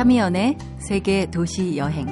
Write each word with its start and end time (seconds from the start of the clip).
차미연의 0.00 0.56
세계 0.78 1.26
도시 1.26 1.76
여행. 1.76 2.08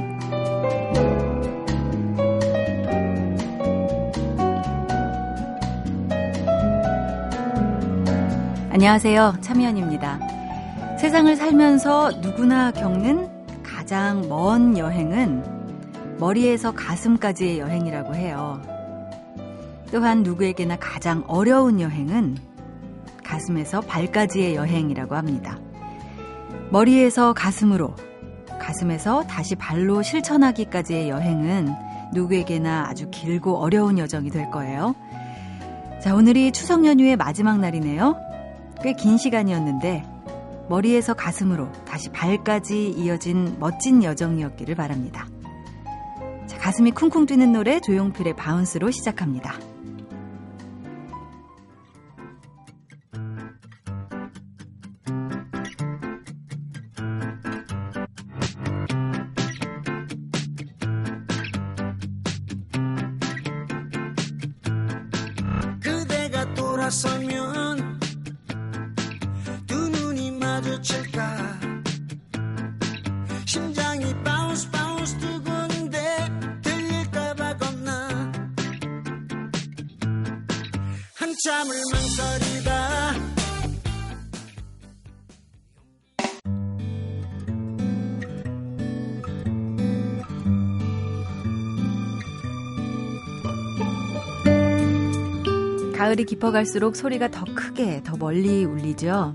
안녕하세요. 8.69 9.37
차미연입니다. 9.41 10.19
세상을 10.99 11.35
살면서 11.35 12.11
누구나 12.21 12.73
겪는 12.73 13.63
가장 13.63 14.29
먼 14.29 14.77
여행은 14.77 16.19
머리에서 16.19 16.73
가슴까지의 16.75 17.59
여행이라고 17.59 18.15
해요. 18.15 18.61
또한 19.91 20.23
누구에게나 20.25 20.77
가장 20.79 21.25
어려운 21.27 21.81
여행은 21.81 22.37
가슴에서 23.25 23.81
발까지의 23.81 24.57
여행이라고 24.57 25.17
합니다. 25.17 25.59
머리에서 26.71 27.33
가슴으로, 27.33 27.95
가슴에서 28.61 29.23
다시 29.23 29.55
발로 29.55 30.03
실천하기까지의 30.03 31.09
여행은 31.09 31.69
누구에게나 32.13 32.87
아주 32.89 33.09
길고 33.11 33.57
어려운 33.57 33.99
여정이 33.99 34.31
될 34.31 34.51
거예요. 34.51 34.95
자, 36.03 36.15
오늘이 36.15 36.53
추석 36.53 36.85
연휴의 36.85 37.17
마지막 37.17 37.59
날이네요. 37.59 38.17
꽤 38.83 38.93
긴 38.93 39.17
시간이었는데, 39.17 40.05
머리에서 40.69 41.15
가슴으로 41.15 41.73
다시 41.87 42.11
발까지 42.11 42.91
이어진 42.91 43.57
멋진 43.59 44.05
여정이었기를 44.05 44.75
바랍니다. 44.75 45.27
자, 46.47 46.59
가슴이 46.59 46.91
쿵쿵 46.91 47.25
뛰는 47.25 47.53
노래 47.53 47.81
조용필의 47.81 48.37
바운스로 48.37 48.91
시작합니다. 48.91 49.55
그 66.89 67.28
가을이 96.09 96.25
깊어갈수록 96.25 96.97
소리가 96.97 97.31
더 97.31 97.45
크게, 97.55 98.03
더 98.03 98.17
멀리 98.17 98.65
울리죠. 98.65 99.35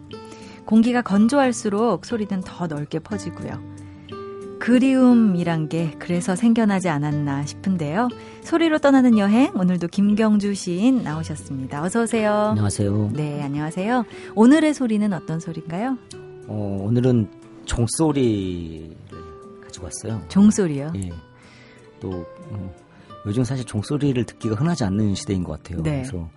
공기가 0.65 1.03
건조할수록 1.03 2.03
소리는 2.03 2.41
더 2.43 2.65
넓게 2.65 2.97
퍼지고요. 2.97 3.61
그리움이란 4.59 5.69
게 5.69 5.93
그래서 5.99 6.35
생겨나지 6.35 6.89
않았나 6.89 7.45
싶은데요. 7.45 8.07
소리로 8.41 8.79
떠나는 8.79 9.19
여행, 9.19 9.51
오늘도 9.55 9.89
김경주 9.89 10.55
시인 10.55 11.03
나오셨습니다. 11.03 11.83
어서 11.83 12.03
오세요. 12.03 12.31
안녕하세요. 12.33 13.11
네, 13.13 13.43
안녕하세요. 13.43 14.05
오늘의 14.33 14.73
소리는 14.73 15.13
어떤 15.13 15.39
소리인가요? 15.39 15.99
어, 16.47 16.79
오늘은 16.81 17.29
종소리를 17.65 18.95
가지고 19.63 19.85
왔어요. 19.85 20.23
종소리요. 20.27 20.91
예. 20.95 21.11
또 21.99 22.25
어, 22.49 22.75
요즘 23.25 23.43
사실 23.43 23.65
종소리를 23.65 24.23
듣기가 24.25 24.55
흔하지 24.55 24.83
않는 24.85 25.15
시대인 25.15 25.43
것 25.43 25.53
같아요. 25.53 25.81
네. 25.81 26.01
그래서 26.01 26.29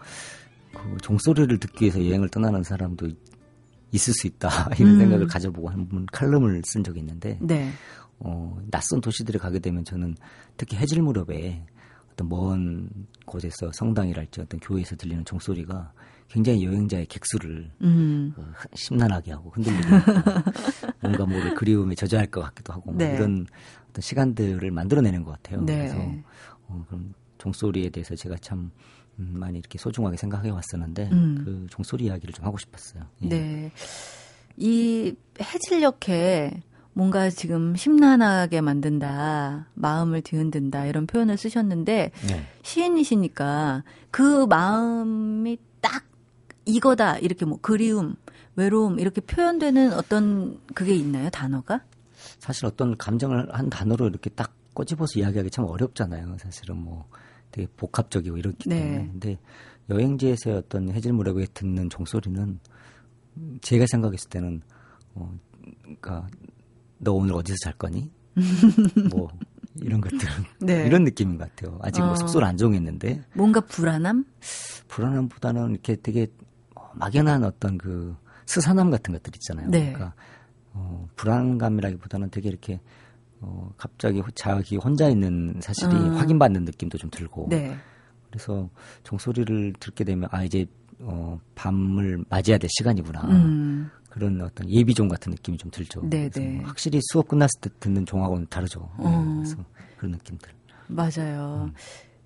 그 0.72 0.97
종소리를 1.02 1.58
듣기 1.58 1.84
위해서 1.84 2.04
여행을 2.04 2.28
떠나는 2.28 2.62
사람도 2.62 3.08
있을 3.92 4.12
수 4.14 4.26
있다 4.26 4.48
이런 4.78 4.94
음. 4.94 4.98
생각을 4.98 5.26
가져보고 5.26 5.69
한번 5.69 6.06
칼럼을 6.12 6.62
쓴 6.64 6.84
적이 6.84 7.00
있는데 7.00 7.38
네. 7.41 7.70
어, 8.19 8.58
낯선 8.70 9.00
도시들에 9.00 9.38
가게 9.38 9.58
되면 9.58 9.84
저는 9.84 10.16
특히 10.56 10.76
해질 10.76 11.02
무렵에 11.02 11.64
어떤 12.12 12.28
먼 12.28 12.88
곳에서 13.24 13.70
성당이랄지 13.72 14.41
어떤 14.41 14.58
교회에서 14.60 14.97
들리는 14.97 15.24
종소리가 15.24 15.92
굉장히 16.28 16.64
여행자의 16.64 17.06
객수를 17.06 17.70
음. 17.82 18.32
그 18.34 18.44
심란하게 18.74 19.32
하고 19.32 19.50
흔들리게 19.50 19.86
하고 19.86 20.50
뭔가 21.00 21.26
모를 21.26 21.54
그리움에 21.54 21.94
젖어할 21.94 22.26
것 22.26 22.41
같기도 22.41 22.72
하고 22.72 22.91
뭐 22.91 22.98
네. 22.98 23.14
이런 23.14 23.47
어떤 23.91 24.03
시간들을 24.03 24.70
만들어내는 24.70 25.22
것 25.22 25.32
같아요. 25.32 25.62
네. 25.62 25.76
그래서 25.76 25.97
어, 26.69 26.84
그럼 26.87 27.15
종소리에 27.38 27.91
대해서 27.91 28.15
제가 28.15 28.37
참 28.41 28.71
음, 29.19 29.34
많이 29.34 29.59
이렇게 29.59 29.78
소중하게 29.78 30.16
생각해 30.16 30.50
왔었는데 30.50 31.10
음. 31.12 31.43
그 31.44 31.66
종소리 31.71 32.04
이야기를 32.04 32.34
좀 32.34 32.44
하고 32.44 32.59
싶었어요. 32.59 33.04
예. 33.22 33.28
네. 33.28 33.72
이 34.56 35.15
해질녘에 35.41 36.62
뭔가 36.97 37.28
지금 37.28 37.77
심란하게 37.77 38.62
만든다, 38.62 39.69
마음을 39.75 40.22
뒤흔든다, 40.22 40.87
이런 40.87 41.06
표현을 41.06 41.37
쓰셨는데, 41.37 42.10
네. 42.27 42.47
시인이시니까 42.62 43.84
그 44.10 44.47
마음이 44.47 45.59
딱 45.83 46.04
이거다, 46.65 47.19
이렇게 47.19 47.44
뭐 47.44 47.59
그리움, 47.60 48.15
외로움, 48.54 48.98
이렇게 48.98 49.21
표현되는 49.21 49.93
어떤 49.93 50.59
그게 50.75 50.94
있나요, 50.94 51.28
단어가? 51.28 51.83
사실 52.38 52.65
어떤 52.65 52.97
감정을 52.97 53.54
한 53.54 53.69
단어로 53.69 54.09
이렇게 54.09 54.31
딱 54.31 54.55
꼬집어서 54.76 55.19
이야기하기 55.20 55.50
참 55.50 55.64
어렵잖아요. 55.64 56.37
사실은 56.38 56.76
뭐 56.76 57.09
되게 57.50 57.66
복합적이고 57.76 58.37
이렇기 58.37 58.69
네. 58.69 58.78
때문에. 58.78 59.09
근데 59.10 59.38
여행지에서의 59.88 60.56
어떤 60.56 60.91
해질 60.91 61.14
무렵에 61.14 61.47
듣는 61.54 61.88
종소리는 61.88 62.60
음, 63.38 63.59
제가 63.62 63.86
생각했을 63.91 64.28
때는 64.28 64.60
어, 65.15 65.34
그러니까 65.81 66.26
너 66.98 67.12
오늘 67.12 67.32
어디서 67.34 67.56
잘 67.62 67.72
거니? 67.72 68.10
뭐 69.10 69.28
이런 69.76 70.03
것들 70.03 70.19
네. 70.60 70.86
이런 70.86 71.04
느낌인 71.04 71.38
것 71.38 71.48
같아요. 71.48 71.78
아직 71.82 72.03
어. 72.03 72.06
뭐 72.06 72.16
숙소를 72.16 72.47
안 72.47 72.59
정했는데 72.59 73.22
뭔가 73.34 73.60
불안함? 73.60 74.26
불안함보다는 74.88 75.70
이렇게 75.70 75.97
되게 75.97 76.26
어, 76.75 76.91
막연한 76.94 77.44
어떤 77.44 77.78
그 77.78 78.15
스산함 78.44 78.91
같은 78.91 79.15
것들 79.15 79.32
있잖아요. 79.36 79.70
네. 79.70 79.92
그러니까 79.94 80.15
어, 80.75 81.09
불안감이라기보다는 81.16 82.28
되게 82.28 82.50
이렇게 82.50 82.81
어, 83.41 83.70
갑자기 83.76 84.20
호- 84.20 84.30
자기 84.34 84.76
혼자 84.76 85.08
있는 85.08 85.54
사실이 85.60 85.94
음. 85.94 86.14
확인받는 86.16 86.64
느낌도 86.64 86.98
좀 86.98 87.10
들고 87.10 87.47
네. 87.50 87.76
그래서 88.30 88.69
종소리를 89.04 89.74
듣게 89.78 90.04
되면 90.04 90.28
아 90.32 90.42
이제 90.44 90.66
어, 91.00 91.38
밤을 91.54 92.24
맞이해야 92.28 92.58
될 92.58 92.69
시간이구나 92.70 93.20
음, 93.28 93.91
그런 94.10 94.41
어떤 94.41 94.69
예비종 94.69 95.08
같은 95.08 95.30
느낌이 95.32 95.58
좀 95.58 95.70
들죠. 95.70 96.00
네, 96.04 96.28
그래서 96.30 96.41
네. 96.41 96.60
확실히 96.64 97.00
수업 97.12 97.28
끝났을 97.28 97.60
때 97.60 97.70
듣는 97.80 98.06
종하고는 98.06 98.47
다르죠. 98.48 98.80
네, 98.98 99.04
어. 99.06 99.34
그래서 99.36 99.64
그런 99.98 100.12
느낌들. 100.12 100.50
맞아요. 100.88 101.70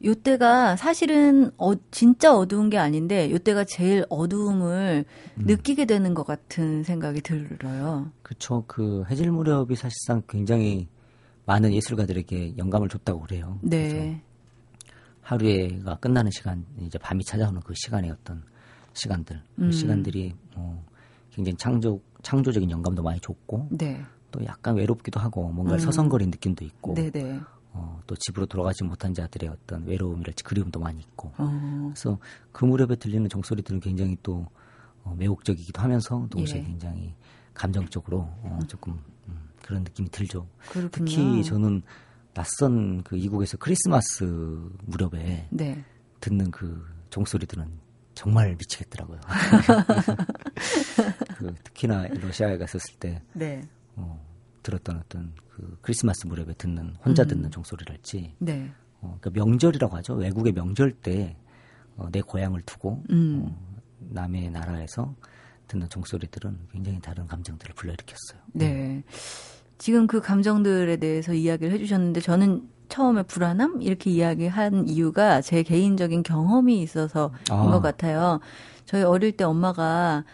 요때가 0.02 0.76
사실은 0.76 1.50
어, 1.58 1.72
진짜 1.90 2.34
어두운 2.34 2.70
게 2.70 2.78
아닌데 2.78 3.30
요때가 3.30 3.64
제일 3.64 4.04
어두움을 4.08 5.04
음. 5.36 5.42
느끼게 5.44 5.84
되는 5.84 6.14
것 6.14 6.24
같은 6.24 6.82
생각이 6.84 7.20
들어요. 7.20 8.10
그렇죠. 8.22 8.64
그 8.66 9.04
해질 9.10 9.30
무렵이 9.30 9.74
사실상 9.76 10.22
굉장히 10.28 10.88
많은 11.50 11.72
예술가들에게 11.72 12.58
영감을 12.58 12.88
줬다고 12.88 13.22
그래요. 13.22 13.58
네. 13.60 14.22
하루에가 15.22 15.96
끝나는 15.96 16.30
시간, 16.30 16.64
이제 16.78 16.96
밤이 16.96 17.24
찾아오는 17.24 17.60
그 17.62 17.74
시간의 17.74 18.12
어떤 18.12 18.44
시간들, 18.92 19.42
그 19.56 19.62
음. 19.62 19.72
시간들이 19.72 20.32
어, 20.54 20.84
굉장히 21.32 21.56
창조 21.56 22.00
창조적인 22.22 22.70
영감도 22.70 23.02
많이 23.02 23.18
줬고 23.18 23.66
네. 23.72 24.00
또 24.30 24.44
약간 24.44 24.76
외롭기도 24.76 25.18
하고 25.18 25.50
뭔가 25.50 25.74
음. 25.74 25.78
서성거린 25.78 26.30
느낌도 26.30 26.64
있고 26.64 26.94
네네. 26.94 27.40
어, 27.72 28.00
또 28.06 28.14
집으로 28.14 28.46
돌아가지 28.46 28.84
못한 28.84 29.12
자들의 29.12 29.48
어떤 29.50 29.84
외로움이랄지 29.86 30.44
그리움도 30.44 30.78
많이 30.78 31.00
있고 31.00 31.32
어, 31.38 31.90
그래서 31.92 32.18
그 32.52 32.64
무렵에 32.64 32.94
들리는 32.94 33.28
종소리들은 33.28 33.80
굉장히 33.80 34.16
또 34.22 34.46
어, 35.02 35.16
매혹적이기도 35.18 35.80
하면서 35.80 36.28
동시에 36.30 36.58
예. 36.58 36.62
굉장히 36.62 37.14
감정적으로 37.54 38.18
어, 38.20 38.58
조금 38.68 38.92
음, 39.28 39.39
그런 39.70 39.84
느낌이 39.84 40.10
들죠. 40.10 40.48
그렇군요. 40.68 40.90
특히 40.90 41.44
저는 41.44 41.82
낯선 42.34 43.04
그 43.04 43.16
이국에서 43.16 43.56
크리스마스 43.56 44.24
무렵에 44.84 45.46
네. 45.50 45.84
듣는 46.18 46.50
그 46.50 46.84
종소리들은 47.10 47.78
정말 48.14 48.56
미치겠더라고요. 48.58 49.20
그 51.38 51.54
특히나 51.62 52.08
러시아에 52.08 52.58
갔었을 52.58 52.96
때 52.98 53.22
네. 53.32 53.62
어, 53.94 54.20
들었던 54.64 54.98
어떤 54.98 55.32
그 55.48 55.78
크리스마스 55.80 56.26
무렵에 56.26 56.52
듣는 56.54 56.96
혼자 57.04 57.22
음. 57.22 57.28
듣는 57.28 57.50
종소리랄지 57.52 58.34
네. 58.38 58.72
어, 59.00 59.16
그러니까 59.20 59.30
명절이라고 59.30 59.96
하죠. 59.98 60.14
외국의 60.14 60.52
명절 60.52 60.94
때 60.94 61.36
어, 61.96 62.08
내 62.10 62.20
고향을 62.20 62.62
두고 62.62 63.04
음. 63.10 63.42
어, 63.44 63.56
남의 64.00 64.50
나라에서 64.50 65.14
듣는 65.68 65.88
종소리들은 65.88 66.66
굉장히 66.72 67.00
다른 67.00 67.28
감정들을 67.28 67.72
불러일으켰어요. 67.76 68.40
네. 68.52 69.04
지금 69.80 70.06
그 70.06 70.20
감정들에 70.20 70.98
대해서 70.98 71.32
이야기를 71.32 71.72
해주셨는데 71.72 72.20
저는 72.20 72.68
처음에 72.90 73.22
불안함 73.22 73.80
이렇게 73.80 74.10
이야기한 74.10 74.86
이유가 74.86 75.40
제 75.40 75.62
개인적인 75.62 76.22
경험이 76.22 76.82
있어서인 76.82 77.30
아. 77.48 77.70
것 77.70 77.80
같아요. 77.80 78.40
저희 78.84 79.02
어릴 79.02 79.32
때 79.32 79.44
엄마가 79.44 80.24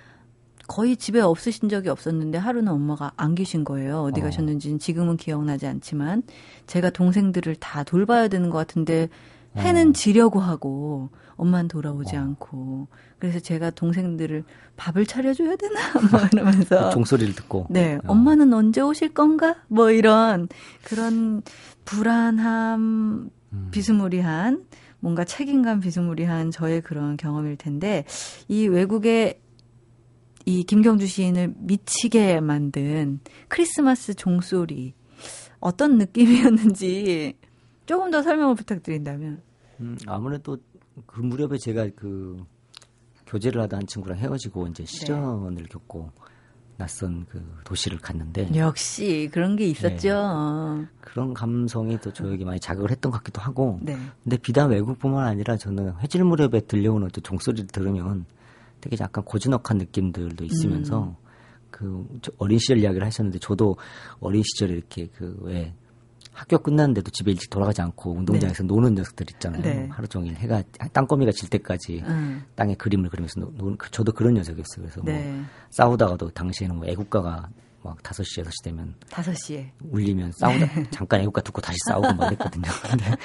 거의 0.66 0.96
집에 0.96 1.20
없으신 1.20 1.68
적이 1.68 1.90
없었는데 1.90 2.38
하루는 2.38 2.72
엄마가 2.72 3.12
안 3.16 3.36
계신 3.36 3.62
거예요. 3.62 4.02
어디 4.02 4.20
어. 4.20 4.24
가셨는지는 4.24 4.80
지금은 4.80 5.16
기억나지 5.16 5.68
않지만 5.68 6.24
제가 6.66 6.90
동생들을 6.90 7.54
다 7.56 7.84
돌봐야 7.84 8.26
되는 8.26 8.50
것 8.50 8.58
같은데 8.58 9.08
해는 9.56 9.92
지려고 9.92 10.40
하고 10.40 11.10
엄마는 11.36 11.68
돌아오지 11.68 12.16
어. 12.16 12.20
않고 12.20 12.88
그래서 13.18 13.40
제가 13.40 13.70
동생들을 13.70 14.44
밥을 14.76 15.06
차려줘야 15.06 15.56
되나 15.56 15.80
뭐 16.10 16.20
이러면서 16.32 16.90
종소리를 16.90 17.34
듣고. 17.34 17.66
네, 17.70 17.96
어. 17.96 18.12
엄마는 18.12 18.52
언제 18.52 18.80
오실 18.80 19.14
건가? 19.14 19.56
뭐 19.68 19.90
이런 19.90 20.48
그런 20.84 21.42
불안함 21.84 23.30
음. 23.52 23.68
비스무리한 23.70 24.64
뭔가 25.00 25.24
책임감 25.24 25.80
비스무리한 25.80 26.50
저의 26.50 26.80
그런 26.80 27.16
경험일 27.16 27.56
텐데 27.56 28.04
이 28.48 28.66
외국의 28.66 29.40
이 30.46 30.62
김경주 30.64 31.06
시인을 31.06 31.54
미치게 31.56 32.40
만든 32.40 33.20
크리스마스 33.48 34.14
종소리 34.14 34.94
어떤 35.58 35.98
느낌이었는지 35.98 37.36
조금 37.86 38.10
더 38.10 38.22
설명을 38.22 38.54
부탁드린다면 38.54 39.42
음, 39.80 39.96
아무래도 40.06 40.56
그 41.06 41.20
무렵에 41.20 41.58
제가 41.58 41.88
그 41.96 42.42
교제를 43.26 43.60
하다 43.62 43.78
한 43.78 43.86
친구랑 43.86 44.18
헤어지고 44.18 44.68
이제 44.68 44.84
네. 44.84 44.86
시련을 44.86 45.64
겪고 45.66 46.10
낯선 46.78 47.24
그 47.30 47.42
도시를 47.64 47.98
갔는데 47.98 48.50
역시 48.54 49.28
그런 49.32 49.56
게 49.56 49.66
있었죠. 49.68 50.86
그런 51.00 51.32
감성이 51.34 51.98
또 52.00 52.12
저에게 52.12 52.44
많이 52.44 52.60
자극을 52.60 52.90
했던 52.90 53.10
것 53.10 53.18
같기도 53.18 53.40
하고 53.40 53.78
네. 53.82 53.96
근데 54.22 54.36
비단 54.36 54.70
외국뿐만 54.70 55.26
아니라 55.26 55.56
저는 55.56 55.94
회질 56.00 56.22
무렵에 56.24 56.60
들려오는 56.60 57.08
또 57.08 57.20
종소리를 57.22 57.66
들으면 57.68 58.26
되게 58.80 58.96
약간 59.00 59.24
고즈넉한 59.24 59.78
느낌들도 59.78 60.44
있으면서 60.44 61.04
음. 61.04 61.14
그 61.70 62.06
저- 62.22 62.30
어린 62.38 62.58
시절 62.58 62.78
이야기를 62.78 63.06
하셨는데 63.06 63.38
저도 63.38 63.76
어린 64.20 64.42
시절에 64.42 64.74
이렇게 64.74 65.06
그왜 65.08 65.74
학교 66.36 66.58
끝났는데도 66.58 67.10
집에 67.12 67.32
일찍 67.32 67.48
돌아가지 67.48 67.80
않고 67.80 68.12
운동장에서 68.12 68.62
노는 68.64 68.94
녀석들 68.94 69.26
있잖아요. 69.32 69.62
네. 69.62 69.88
하루 69.90 70.06
종일 70.06 70.34
해가 70.36 70.62
땅거미가 70.92 71.32
질 71.32 71.48
때까지 71.48 72.02
음. 72.06 72.44
땅에 72.54 72.74
그림을 72.74 73.08
그리면서 73.08 73.40
노, 73.40 73.50
노, 73.56 73.74
그- 73.78 73.90
저도 73.90 74.12
그런 74.12 74.34
녀석이었어요. 74.34 74.82
그래서 74.82 75.00
네. 75.02 75.32
뭐 75.32 75.44
싸우다가도 75.70 76.30
당시에는 76.30 76.76
뭐 76.76 76.86
애국가가 76.86 77.48
막 77.82 78.02
5시, 78.02 78.44
6시 78.44 78.64
되면 78.64 78.94
다섯 79.08 79.32
시에 79.34 79.72
울리면 79.90 80.32
싸우다 80.32 80.66
잠깐 80.90 81.20
애국가 81.22 81.40
듣고 81.40 81.62
다시 81.62 81.78
싸우고 81.88 82.12
막 82.12 82.30
했거든요. 82.32 82.68
근데 82.90 83.16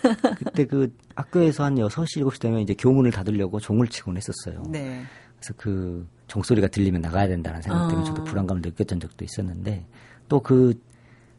그때 0.38 0.64
그 0.64 0.96
학교에서 1.14 1.64
한 1.64 1.74
6시, 1.74 2.22
7시 2.22 2.40
되면 2.40 2.60
이제 2.60 2.72
교문을 2.72 3.10
닫으려고 3.10 3.60
종을 3.60 3.86
치곤 3.88 4.16
했었어요. 4.16 4.62
네. 4.70 5.02
그래서 5.36 5.52
그 5.58 6.08
종소리가 6.28 6.68
들리면 6.68 7.02
나가야 7.02 7.28
된다는 7.28 7.60
생각 7.60 7.88
때문에 7.88 8.00
어. 8.00 8.04
저도 8.04 8.24
불안감을 8.24 8.62
느꼈던 8.62 8.98
적도 8.98 9.26
있었는데 9.26 9.84
또그 10.28 10.80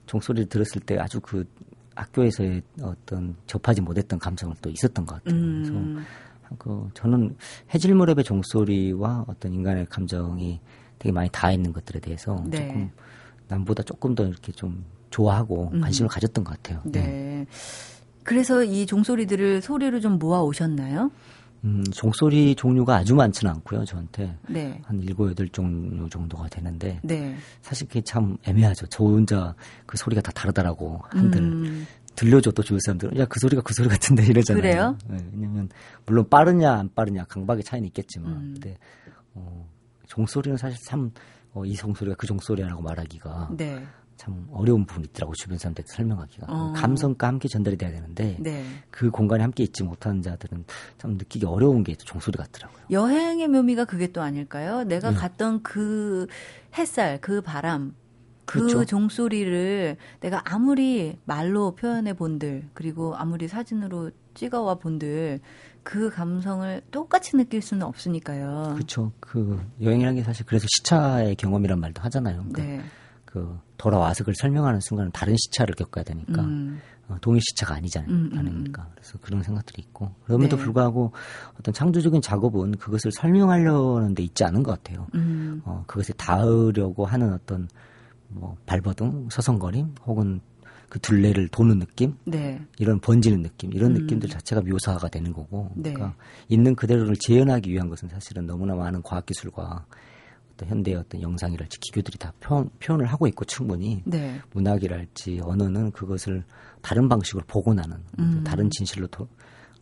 종소리를 0.09 0.49
들었을 0.49 0.81
때 0.81 0.97
아주 0.97 1.19
그 1.21 1.45
학교에서의 1.95 2.63
어떤 2.81 3.35
접하지 3.45 3.81
못했던 3.81 4.17
감성을 4.17 4.55
또 4.61 4.69
있었던 4.69 5.05
것 5.05 5.23
같아요. 5.23 5.39
그래서 5.39 5.71
음. 5.71 6.03
그 6.57 6.89
저는 6.95 7.35
해질 7.73 7.93
무렵의 7.93 8.23
종소리와 8.23 9.25
어떤 9.27 9.53
인간의 9.53 9.85
감정이 9.85 10.59
되게 10.97 11.11
많이 11.11 11.29
닿아 11.31 11.51
있는 11.51 11.71
것들에 11.71 11.99
대해서 11.99 12.43
네. 12.47 12.67
조금 12.67 12.91
남보다 13.49 13.83
조금 13.83 14.15
더 14.15 14.25
이렇게 14.25 14.51
좀 14.51 14.83
좋아하고 15.11 15.69
관심을 15.79 16.09
가졌던 16.09 16.43
것 16.43 16.55
같아요. 16.55 16.81
음. 16.85 16.91
네. 16.91 17.45
그래서 18.23 18.63
이 18.63 18.87
종소리들을 18.87 19.61
소리로 19.61 19.99
좀 19.99 20.17
모아 20.17 20.41
오셨나요? 20.41 21.11
음, 21.63 21.83
종소리 21.91 22.55
종류가 22.55 22.95
아주 22.97 23.15
많지는 23.15 23.51
않고요. 23.55 23.83
저한테 23.85 24.35
네. 24.47 24.81
한 24.85 25.01
일곱 25.01 25.29
여덟 25.29 25.47
종류 25.49 26.09
정도가 26.09 26.47
되는데 26.47 26.99
네. 27.03 27.35
사실 27.61 27.87
그게 27.87 28.01
참 28.01 28.37
애매하죠. 28.43 28.87
저 28.87 29.03
혼자 29.03 29.53
그 29.85 29.97
소리가 29.97 30.21
다 30.21 30.31
다르다라고 30.31 31.01
한들 31.09 31.41
음. 31.41 31.87
들려줘도 32.15 32.63
주변 32.63 32.79
사람들은 32.85 33.17
야 33.17 33.25
그 33.25 33.39
소리가 33.39 33.61
그 33.61 33.73
소리 33.73 33.87
같은데 33.87 34.25
이러잖아요. 34.25 34.61
그래요? 34.61 34.97
네, 35.07 35.17
왜냐면 35.33 35.69
물론 36.05 36.27
빠르냐 36.29 36.73
안 36.73 36.89
빠르냐 36.93 37.25
강박의 37.25 37.63
차이는 37.63 37.87
있겠지만 37.87 38.31
음. 38.31 38.53
근데 38.53 38.77
어, 39.33 39.69
종소리는 40.07 40.57
사실 40.57 40.77
참 40.85 41.11
어, 41.53 41.65
이 41.65 41.75
종소리가 41.75 42.15
그 42.17 42.27
종소리라고 42.27 42.81
말하기가 42.81 43.49
네. 43.57 43.83
참 44.19 44.49
어려운 44.51 44.85
부분이 44.85 45.07
있더라고 45.07 45.33
주변 45.33 45.57
사람들한테 45.57 45.93
설명하기가 45.95 46.47
어. 46.49 46.73
감성과 46.75 47.25
함께 47.25 47.47
전달이 47.47 47.77
돼야 47.77 47.89
되는데 47.89 48.35
네. 48.41 48.65
그 48.91 49.09
공간에 49.11 49.43
함께 49.43 49.63
있지 49.63 49.81
못하는 49.81 50.21
자들은 50.21 50.65
참 50.97 51.11
느끼기 51.11 51.45
어려운 51.45 51.85
게 51.85 51.95
종소리 51.95 52.37
같더라고요. 52.37 52.81
여행의 52.91 53.47
묘미가 53.47 53.85
그게 53.85 54.11
또 54.11 54.21
아닐까요? 54.21 54.83
내가 54.83 55.11
네. 55.11 55.15
갔던 55.15 55.63
그 55.63 56.27
햇살, 56.77 57.21
그 57.21 57.39
바람, 57.39 57.95
그 58.43 58.59
그렇죠. 58.59 58.83
종소리를 58.83 59.95
내가 60.19 60.41
아무리 60.43 61.17
말로 61.23 61.73
표현해 61.75 62.11
본들, 62.11 62.67
그리고 62.73 63.15
아무리 63.15 63.47
사진으로 63.47 64.11
찍어와 64.33 64.75
본들, 64.75 65.39
그 65.83 66.09
감성을 66.09 66.81
똑같이 66.91 67.37
느낄 67.37 67.61
수는 67.61 67.87
없으니까요. 67.87 68.73
그렇죠. 68.75 69.13
그 69.21 69.65
여행이라는 69.81 70.17
게 70.17 70.23
사실 70.23 70.45
그래서 70.45 70.67
시차의 70.69 71.35
경험이란 71.37 71.79
말도 71.79 72.01
하잖아요. 72.01 72.43
그러니까 72.49 72.63
네. 72.63 72.81
그 73.29 73.59
돌아와서 73.77 74.23
그걸 74.23 74.33
설명하는 74.33 74.79
순간은 74.79 75.11
다른 75.11 75.35
시차를 75.37 75.75
겪어야 75.75 76.03
되니까 76.03 76.41
음. 76.41 76.81
어, 77.07 77.17
동일 77.21 77.41
시차가 77.41 77.75
아니잖아요. 77.75 78.09
음, 78.09 78.31
음, 78.33 78.39
아니니까. 78.39 78.89
그래서 78.95 79.19
그런 79.21 79.43
생각들이 79.43 79.83
있고. 79.83 80.11
그럼에도 80.25 80.57
네. 80.57 80.63
불구하고 80.63 81.11
어떤 81.59 81.73
창조적인 81.73 82.23
작업은 82.23 82.77
그것을 82.77 83.11
설명하려는 83.11 84.15
데 84.15 84.23
있지 84.23 84.43
않은 84.43 84.63
것 84.63 84.71
같아요. 84.71 85.05
음. 85.13 85.61
어, 85.63 85.83
그것에 85.85 86.13
닿으려고 86.13 87.05
하는 87.05 87.31
어떤 87.33 87.67
뭐 88.29 88.57
발버둥, 88.65 89.29
서성거림 89.29 89.93
혹은 90.07 90.41
그 90.89 90.97
둘레를 90.97 91.49
도는 91.49 91.77
느낌 91.77 92.15
네. 92.25 92.59
이런 92.79 92.99
번지는 92.99 93.43
느낌 93.43 93.71
이런 93.73 93.95
음. 93.95 94.01
느낌들 94.01 94.27
자체가 94.27 94.61
묘사가 94.61 95.07
되는 95.07 95.33
거고 95.33 95.69
네. 95.75 95.93
그러니까 95.93 96.17
있는 96.47 96.75
그대로를 96.75 97.15
재현하기 97.15 97.71
위한 97.71 97.89
것은 97.89 98.09
사실은 98.09 98.47
너무나 98.47 98.73
많은 98.73 99.03
과학 99.03 99.27
기술과 99.27 99.85
어떤 100.59 100.67
현대의 100.67 100.97
어떤 100.97 101.21
영상이랄지 101.21 101.79
기교들이 101.79 102.17
다 102.17 102.33
표현, 102.41 102.69
표현을 102.79 103.05
하고 103.05 103.27
있고 103.27 103.45
충분히 103.45 104.03
네. 104.05 104.39
문학이랄지 104.51 105.39
언어는 105.43 105.91
그것을 105.91 106.43
다른 106.81 107.07
방식으로 107.07 107.45
복원하는 107.47 107.97
음. 108.19 108.43
다른 108.45 108.69
진실로 108.69 109.07
도, 109.07 109.27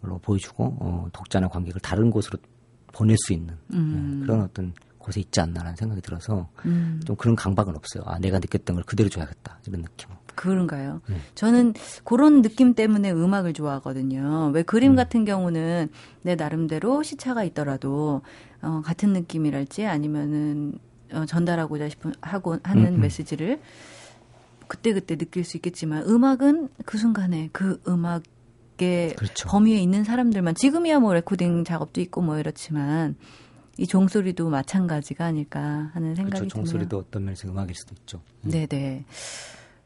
로 0.02 0.20
보여주고 0.20 0.78
어, 0.80 1.08
독자나 1.12 1.48
관객을 1.48 1.82
다른 1.82 2.12
곳으로 2.12 2.38
보낼 2.94 3.18
수 3.26 3.34
있는 3.34 3.56
음. 3.74 4.20
예, 4.22 4.26
그런 4.26 4.42
어떤 4.42 4.74
곳에 5.00 5.20
있지 5.20 5.40
않나라는 5.40 5.76
생각이 5.76 6.02
들어서 6.02 6.48
음. 6.66 7.02
좀 7.06 7.16
그런 7.16 7.36
강박은 7.36 7.76
없어요. 7.76 8.04
아 8.06 8.20
내가 8.20 8.38
느꼈던 8.40 8.76
걸 8.76 8.84
그대로 8.84 9.10
줘야겠다 9.10 9.60
이런 9.66 9.82
느낌. 9.82 10.10
그런가요? 10.36 11.02
네. 11.08 11.18
저는 11.34 11.74
그런 12.04 12.44
느낌 12.44 12.76
때문에 12.76 13.12
음악을 13.12 13.54
좋아하거든요. 13.54 14.52
왜 14.54 14.62
음. 14.62 14.64
그림 14.66 14.96
같은 14.96 15.26
경우는 15.26 15.90
내 16.22 16.36
나름대로 16.36 17.02
시차가 17.02 17.44
있더라도 17.44 18.22
어, 18.62 18.82
같은 18.84 19.14
느낌이랄지 19.14 19.86
아니면은 19.86 20.80
어, 21.12 21.26
전달하고자 21.26 21.90
싶은 21.90 22.14
하고 22.22 22.58
하는 22.64 22.86
음, 22.88 22.96
음. 22.96 23.02
메시지를 23.02 23.60
그때 24.68 24.94
그때 24.94 25.16
느낄 25.16 25.44
수 25.44 25.58
있겠지만 25.58 26.04
음악은 26.04 26.70
그 26.86 26.98
순간에 26.98 27.50
그 27.54 27.82
음악의 27.88 29.16
그렇죠. 29.16 29.48
범위에 29.48 29.78
있는 29.78 30.04
사람들만 30.04 30.56
지금이야 30.56 31.00
뭐 31.00 31.14
레코딩 31.14 31.64
작업도 31.64 32.02
있고 32.02 32.22
뭐 32.22 32.38
이렇지만 32.38 33.16
이 33.78 33.86
종소리도 33.88 34.50
마찬가지가 34.50 35.26
아닐까 35.26 35.92
하는 35.94 36.16
생각이 36.16 36.40
그렇죠. 36.40 36.58
종소리도 36.58 36.98
어떤 36.98 37.26
면에서 37.26 37.48
음악일 37.48 37.76
수도 37.76 37.96
있죠. 38.00 38.22
네네. 38.42 39.06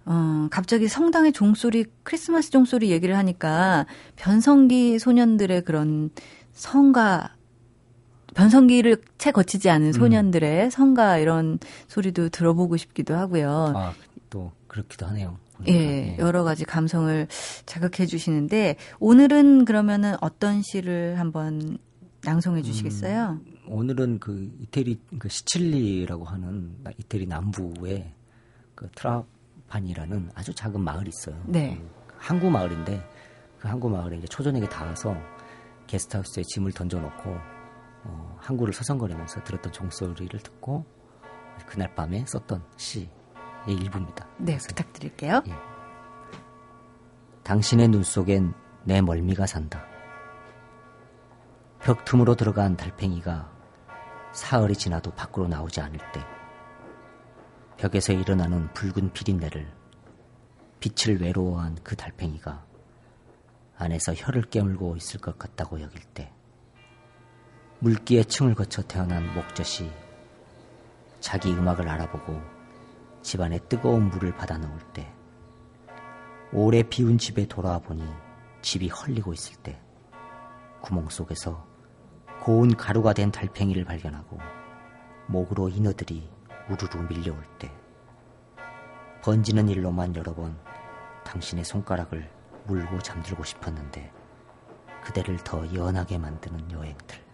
어, 0.05 0.47
갑자기 0.49 0.87
성당의 0.87 1.33
종소리, 1.33 1.85
크리스마스 2.03 2.49
종소리 2.49 2.89
얘기를 2.89 3.17
하니까 3.17 3.85
변성기 4.15 4.97
소년들의 4.97 5.63
그런 5.63 6.09
성가, 6.53 7.35
변성기를 8.33 8.97
채 9.17 9.31
거치지 9.31 9.69
음. 9.69 9.73
않은 9.73 9.93
소년들의 9.93 10.71
성가 10.71 11.17
이런 11.17 11.59
소리도 11.87 12.29
들어보고 12.29 12.77
싶기도 12.77 13.15
하고요. 13.15 13.73
아, 13.75 13.93
또 14.29 14.51
그렇기도 14.67 15.05
하네요. 15.07 15.37
예, 15.67 15.73
예. 15.73 16.17
여러 16.17 16.43
가지 16.43 16.65
감성을 16.65 17.27
자극해 17.65 18.07
주시는데 18.07 18.77
오늘은 18.99 19.65
그러면은 19.65 20.15
어떤 20.21 20.61
시를 20.63 21.19
한번 21.19 21.77
낭송해 22.23 22.61
주시겠어요? 22.63 23.39
오늘은 23.67 24.19
그 24.19 24.51
이태리 24.61 24.99
그 25.19 25.29
시칠리라고 25.29 26.25
하는 26.25 26.75
나- 26.83 26.91
이태리 26.97 27.27
남부에 27.27 28.11
그 28.75 28.89
트라판이라는 28.95 30.31
아주 30.33 30.53
작은 30.53 30.81
마을이 30.81 31.09
있어요. 31.09 31.39
네. 31.45 31.79
그 32.07 32.15
항구 32.17 32.49
마을인데 32.49 33.01
그 33.59 33.67
항구 33.67 33.89
마을에 33.89 34.17
이제 34.17 34.27
초저녁에 34.27 34.67
닿아서 34.67 35.15
게스트하우스에 35.87 36.43
짐을 36.43 36.71
던져놓고 36.71 37.35
어, 38.03 38.37
항구를 38.39 38.73
서성거리면서 38.73 39.43
들었던 39.43 39.71
종소리를 39.71 40.39
듣고 40.39 40.85
그날 41.65 41.93
밤에 41.93 42.25
썼던 42.25 42.63
시 42.77 43.09
예, 43.67 43.73
일부입니다. 43.73 44.27
네, 44.37 44.57
부탁드릴게요. 44.57 45.43
예. 45.47 45.53
당신의 47.43 47.89
눈 47.89 48.03
속엔 48.03 48.53
내 48.83 49.01
멀미가 49.01 49.45
산다. 49.45 49.83
벽 51.79 52.05
틈으로 52.05 52.35
들어간 52.35 52.75
달팽이가 52.77 53.51
사흘이 54.33 54.75
지나도 54.75 55.11
밖으로 55.11 55.47
나오지 55.47 55.81
않을 55.81 55.97
때 56.13 56.21
벽에서 57.77 58.13
일어나는 58.13 58.71
붉은 58.73 59.11
비린내를 59.13 59.71
빛을 60.79 61.21
외로워한 61.21 61.77
그 61.83 61.95
달팽이가 61.95 62.63
안에서 63.77 64.13
혀를 64.13 64.43
깨물고 64.43 64.95
있을 64.95 65.19
것 65.19 65.37
같다고 65.39 65.81
여길 65.81 66.03
때 66.13 66.31
물기의 67.83 68.25
층을 68.25 68.53
거쳐 68.53 68.83
태어난 68.83 69.33
목젖이 69.33 69.91
자기 71.19 71.51
음악을 71.51 71.89
알아보고 71.89 72.39
집안에 73.23 73.57
뜨거운 73.69 74.09
물을 74.09 74.31
받아 74.35 74.55
넣을 74.59 74.77
때 74.93 75.11
오래 76.53 76.83
비운 76.83 77.17
집에 77.17 77.47
돌아와 77.47 77.79
보니 77.79 78.03
집이 78.61 78.89
헐리고 78.89 79.33
있을 79.33 79.55
때 79.63 79.81
구멍 80.81 81.09
속에서 81.09 81.65
고운 82.39 82.75
가루가 82.75 83.13
된 83.13 83.31
달팽이를 83.31 83.83
발견하고 83.83 84.37
목으로 85.25 85.69
인어들이 85.69 86.29
우르르 86.69 87.07
밀려올 87.09 87.43
때 87.57 87.71
번지는 89.23 89.69
일로만 89.69 90.15
여러 90.15 90.35
번 90.35 90.55
당신의 91.23 91.65
손가락을 91.65 92.29
물고 92.67 92.99
잠들고 92.99 93.43
싶었는데 93.43 94.11
그대를 95.03 95.37
더 95.37 95.65
연하게 95.73 96.19
만드는 96.19 96.69
여행들. 96.69 97.30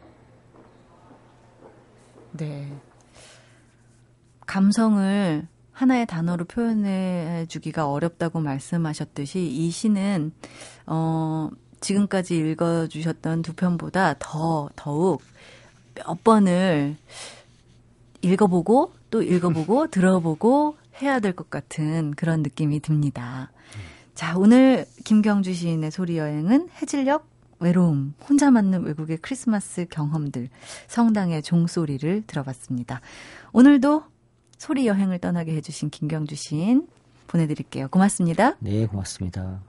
네. 2.31 2.71
감성을 4.45 5.47
하나의 5.71 6.05
단어로 6.07 6.45
표현해 6.45 7.45
주기가 7.49 7.89
어렵다고 7.89 8.39
말씀하셨듯이 8.39 9.45
이 9.45 9.69
시는 9.69 10.31
어 10.87 11.49
지금까지 11.81 12.35
읽어 12.37 12.87
주셨던 12.87 13.43
두 13.43 13.53
편보다 13.53 14.15
더 14.17 14.69
더욱 14.75 15.21
몇 15.95 16.23
번을 16.23 16.95
읽어보고 18.21 18.93
또 19.11 19.21
읽어보고 19.21 19.87
들어보고 19.91 20.77
해야 21.01 21.19
될 21.19 21.33
것 21.33 21.49
같은 21.51 22.11
그런 22.15 22.41
느낌이 22.41 22.79
듭니다. 22.79 23.51
자, 24.15 24.35
오늘 24.35 24.87
김경주 25.05 25.53
시인의 25.53 25.91
소리 25.91 26.17
여행은 26.17 26.69
해질녘 26.81 27.23
외로움, 27.59 28.13
혼자 28.27 28.51
맞는 28.51 28.83
외국의 28.85 29.17
크리스마스 29.17 29.85
경험들, 29.89 30.49
성당의 30.87 31.41
종소리를 31.43 32.23
들어봤습니다. 32.27 33.01
오늘도 33.53 34.03
소리 34.57 34.87
여행을 34.87 35.19
떠나게 35.19 35.55
해주신 35.55 35.89
김경주 35.89 36.35
시인 36.35 36.87
보내드릴게요. 37.27 37.87
고맙습니다. 37.89 38.55
네, 38.59 38.85
고맙습니다. 38.85 39.61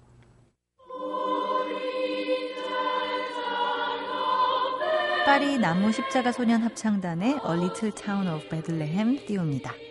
파리 5.24 5.58
나무 5.58 5.92
십자가 5.92 6.32
소년 6.32 6.62
합창단의 6.62 7.28
A 7.28 7.52
Little 7.58 7.94
Town 7.94 8.28
of 8.28 8.48
Bethlehem 8.48 9.18
띄웁니다. 9.26 9.87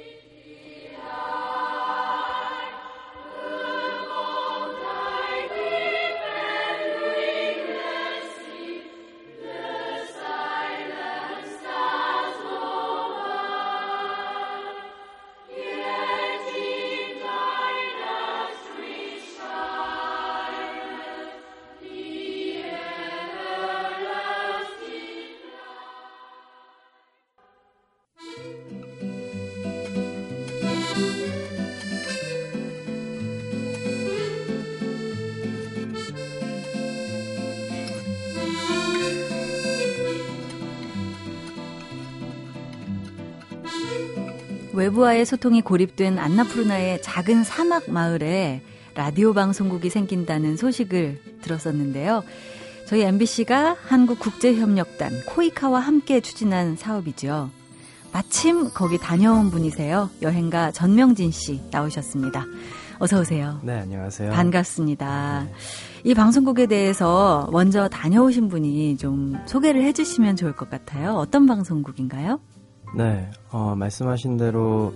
외부와의 45.17 45.25
소통이 45.25 45.61
고립된 45.61 46.19
안나푸르나의 46.19 47.01
작은 47.01 47.43
사막 47.43 47.89
마을에 47.89 48.61
라디오 48.93 49.33
방송국이 49.33 49.89
생긴다는 49.89 50.57
소식을 50.57 51.19
들었었는데요. 51.41 52.23
저희 52.87 53.01
MBC가 53.01 53.75
한국국제협력단 53.87 55.25
코이카와 55.25 55.79
함께 55.79 56.21
추진한 56.21 56.75
사업이죠. 56.75 57.49
마침 58.13 58.69
거기 58.73 58.97
다녀온 58.97 59.49
분이세요. 59.49 60.09
여행가 60.21 60.71
전명진 60.71 61.31
씨 61.31 61.61
나오셨습니다. 61.71 62.45
어서 62.99 63.19
오세요. 63.19 63.59
네, 63.63 63.79
안녕하세요. 63.79 64.31
반갑습니다. 64.31 65.47
이 66.03 66.13
방송국에 66.13 66.67
대해서 66.67 67.49
먼저 67.51 67.87
다녀오신 67.89 68.49
분이 68.49 68.97
좀 68.97 69.35
소개를 69.45 69.83
해주시면 69.83 70.35
좋을 70.35 70.55
것 70.55 70.69
같아요. 70.69 71.15
어떤 71.15 71.45
방송국인가요? 71.45 72.39
네, 72.95 73.29
어, 73.51 73.75
말씀하신 73.75 74.37
대로 74.37 74.93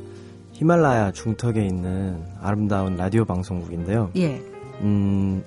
히말라야 0.53 1.11
중턱에 1.11 1.65
있는 1.65 2.23
아름다운 2.41 2.95
라디오 2.95 3.25
방송국인데요. 3.25 4.11
예. 4.15 4.41
음, 4.81 5.43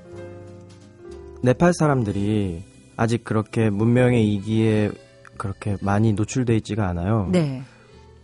네팔 1.42 1.72
사람들이 1.74 2.62
아직 2.96 3.24
그렇게 3.24 3.70
문명의 3.70 4.32
이기에 4.34 4.90
그렇게 5.36 5.76
많이 5.82 6.12
노출돼 6.12 6.56
있지가 6.56 6.88
않아요. 6.88 7.28
네. 7.30 7.62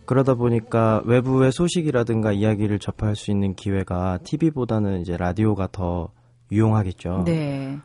그러다 0.05 0.33
보니까 0.35 1.01
외부의 1.05 1.51
소식이라든가 1.51 2.31
이야기를 2.33 2.79
접할 2.79 3.15
수 3.15 3.31
있는 3.31 3.53
기회가 3.53 4.19
TV보다는 4.23 5.01
이제 5.01 5.15
라디오가 5.15 5.67
더 5.71 6.09
유용하겠죠. 6.51 7.23
네. 7.25 7.79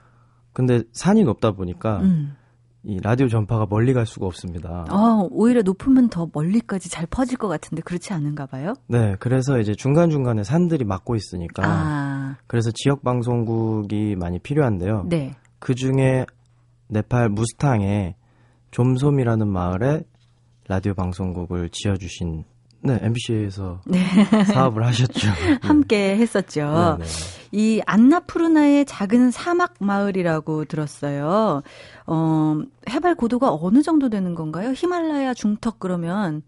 근데 0.52 0.82
산이 0.92 1.24
높다 1.24 1.52
보니까 1.52 1.98
음. 1.98 2.34
이 2.88 3.00
라디오 3.02 3.26
전파가 3.26 3.66
멀리 3.68 3.92
갈 3.92 4.06
수가 4.06 4.26
없습니다. 4.26 4.84
어, 4.90 5.26
오히려 5.32 5.62
높으면 5.62 6.08
더 6.08 6.28
멀리까지 6.32 6.88
잘 6.88 7.04
퍼질 7.06 7.36
것 7.36 7.48
같은데 7.48 7.82
그렇지 7.82 8.12
않은가 8.12 8.46
봐요? 8.46 8.74
네, 8.86 9.16
그래서 9.18 9.58
이제 9.58 9.74
중간중간에 9.74 10.44
산들이 10.44 10.84
막고 10.84 11.16
있으니까 11.16 11.64
아, 11.66 12.36
그래서 12.46 12.70
지역 12.72 13.02
방송국이 13.02 14.14
많이 14.14 14.38
필요한데요. 14.38 15.06
네. 15.08 15.34
그 15.58 15.74
중에 15.74 16.26
네팔 16.86 17.30
무스탕에 17.30 18.14
좀솜이라는 18.70 19.48
마을에 19.48 20.04
라디오 20.68 20.94
방송국을 20.94 21.70
지어주신 21.70 22.44
네 22.86 22.98
MBC에서 23.02 23.80
사업을 24.46 24.86
하셨죠. 24.86 25.28
함께 25.62 26.16
했었죠. 26.16 26.96
네, 26.98 27.04
네. 27.04 27.10
이 27.52 27.80
안나푸르나의 27.86 28.84
작은 28.86 29.30
사막 29.30 29.74
마을이라고 29.80 30.66
들었어요. 30.66 31.62
어, 32.06 32.58
해발 32.90 33.14
고도가 33.14 33.56
어느 33.60 33.82
정도 33.82 34.08
되는 34.08 34.34
건가요? 34.34 34.72
히말라야 34.74 35.34
중턱 35.34 35.78
그러면 35.78 36.42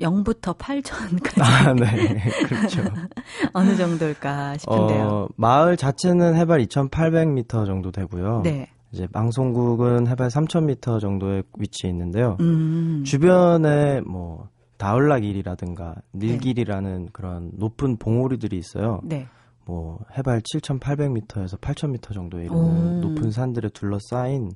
0부터 0.00 0.56
8천까지 0.58 1.42
아, 1.42 1.72
네, 1.72 2.18
그렇죠. 2.46 2.82
어느 3.54 3.76
정도일까 3.76 4.58
싶은데요. 4.58 5.06
어, 5.06 5.28
마을 5.36 5.76
자체는 5.76 6.36
해발 6.36 6.60
2,800m 6.66 7.66
정도 7.66 7.90
되고요. 7.90 8.42
네. 8.44 8.68
이제 8.92 9.06
방송국은 9.06 10.06
해발 10.06 10.28
3,000m 10.28 11.00
정도에 11.00 11.42
위치해 11.58 11.90
있는데요. 11.90 12.36
음. 12.40 13.02
주변에 13.04 14.00
뭐 14.02 14.48
다을락길이라든가 14.76 15.96
닐길이라는 16.14 17.10
그런 17.12 17.50
높은 17.54 17.96
봉우리들이 17.96 18.56
있어요. 18.56 19.00
네. 19.04 19.26
뭐 19.64 19.98
해발 20.16 20.42
7,800m에서 20.42 21.58
8,000m 21.60 22.14
정도에 22.14 22.44
이르는 22.44 23.04
오. 23.04 23.08
높은 23.08 23.30
산들에 23.30 23.70
둘러싸인 23.70 24.52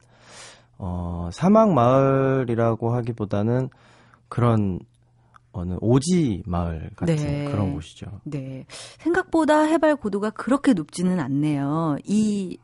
어 0.79 1.29
사막 1.33 1.73
마을이라고 1.73 2.95
하기보다는 2.95 3.69
그런 4.29 4.79
어느 5.53 5.75
오지 5.81 6.45
마을 6.47 6.91
같은 6.95 7.17
네. 7.17 7.45
그런 7.51 7.75
곳이죠. 7.75 8.21
네. 8.25 8.65
생각보다 8.99 9.63
해발 9.63 9.97
고도가 9.97 10.31
그렇게 10.31 10.73
높지는 10.73 11.19
않네요. 11.19 11.97
이 12.05 12.59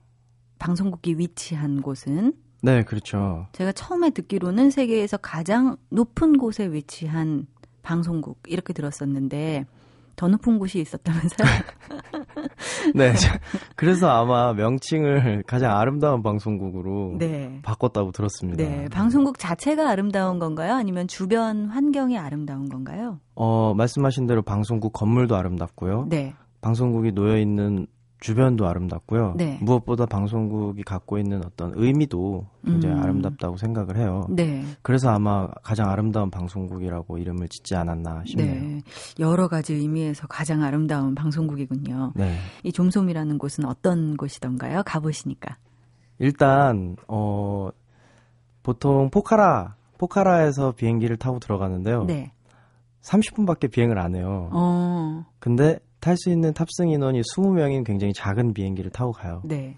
방송국이 0.58 1.18
위치한 1.18 1.82
곳은 1.82 2.32
네, 2.62 2.82
그렇죠. 2.82 3.46
제가 3.52 3.72
처음에 3.72 4.10
듣기로는 4.10 4.70
세계에서 4.70 5.18
가장 5.18 5.76
높은 5.90 6.38
곳에 6.38 6.66
위치한 6.66 7.46
방송국 7.82 8.38
이렇게 8.46 8.72
들었었는데 8.72 9.66
더 10.16 10.28
높은 10.28 10.58
곳이 10.58 10.80
있었다면서요? 10.80 11.46
네. 12.94 13.12
자, 13.14 13.38
그래서 13.76 14.08
아마 14.08 14.54
명칭을 14.54 15.44
가장 15.46 15.76
아름다운 15.76 16.22
방송국으로 16.22 17.16
네. 17.18 17.60
바꿨다고 17.62 18.12
들었습니다. 18.12 18.64
네, 18.64 18.88
방송국 18.88 19.38
자체가 19.38 19.88
아름다운 19.90 20.38
건가요? 20.38 20.75
아니면 20.75 21.06
주변 21.06 21.66
환경이 21.66 22.18
아름다운 22.18 22.68
건가요? 22.68 23.20
어, 23.34 23.75
말씀하신 23.75 24.26
대로 24.26 24.42
방송국 24.42 24.94
건물도 24.94 25.36
아름답고요. 25.36 26.06
네. 26.08 26.34
방송국이 26.62 27.12
놓여 27.12 27.38
있는 27.38 27.86
주변도 28.20 28.66
아름답고요. 28.66 29.35
네. 29.37 29.58
무엇보다 29.61 30.06
방송국이 30.06 30.82
갖고 30.82 31.18
있는 31.18 31.44
어떤 31.44 31.73
의미도 31.75 32.46
굉장히 32.64 32.96
음. 32.96 33.02
아름답다고 33.02 33.56
생각을 33.56 33.96
해요. 33.99 34.26
네. 34.30 34.64
그래서 34.82 35.11
아마 35.11 35.49
가장 35.62 35.90
아름다운 35.90 36.30
방송국이라고 36.30 37.18
이름을 37.18 37.49
짓지 37.49 37.75
않았나 37.76 38.25
싶네요. 38.26 38.54
네. 38.54 38.82
여러 39.18 39.49
가지 39.49 39.75
의미에서 39.75 40.26
가장 40.28 40.62
아름다운 40.62 41.14
방송국이군요. 41.14 42.12
네. 42.16 42.37
이 42.62 42.73
좀솜이라는 42.73 43.38
곳은 43.38 43.66
어떤 43.66 44.16
곳이던가요? 44.16 44.82
가보시니까. 44.85 45.56
일단 46.18 46.96
어 47.08 47.68
보통 48.62 49.11
포카라 49.11 49.76
포카라에서 49.99 50.73
비행기를 50.73 51.18
타고 51.18 51.38
들어가는데요. 51.38 52.04
네. 52.04 52.32
30분밖에 53.02 53.70
비행을 53.70 53.99
안 53.99 54.14
해요. 54.16 54.50
어, 54.52 55.25
근데 55.38 55.78
탈 56.06 56.16
수 56.16 56.30
있는 56.30 56.54
탑승 56.54 56.88
인원이 56.88 57.20
20명인 57.20 57.84
굉장히 57.84 58.12
작은 58.12 58.54
비행기를 58.54 58.92
타고 58.92 59.10
가요. 59.10 59.42
네. 59.44 59.76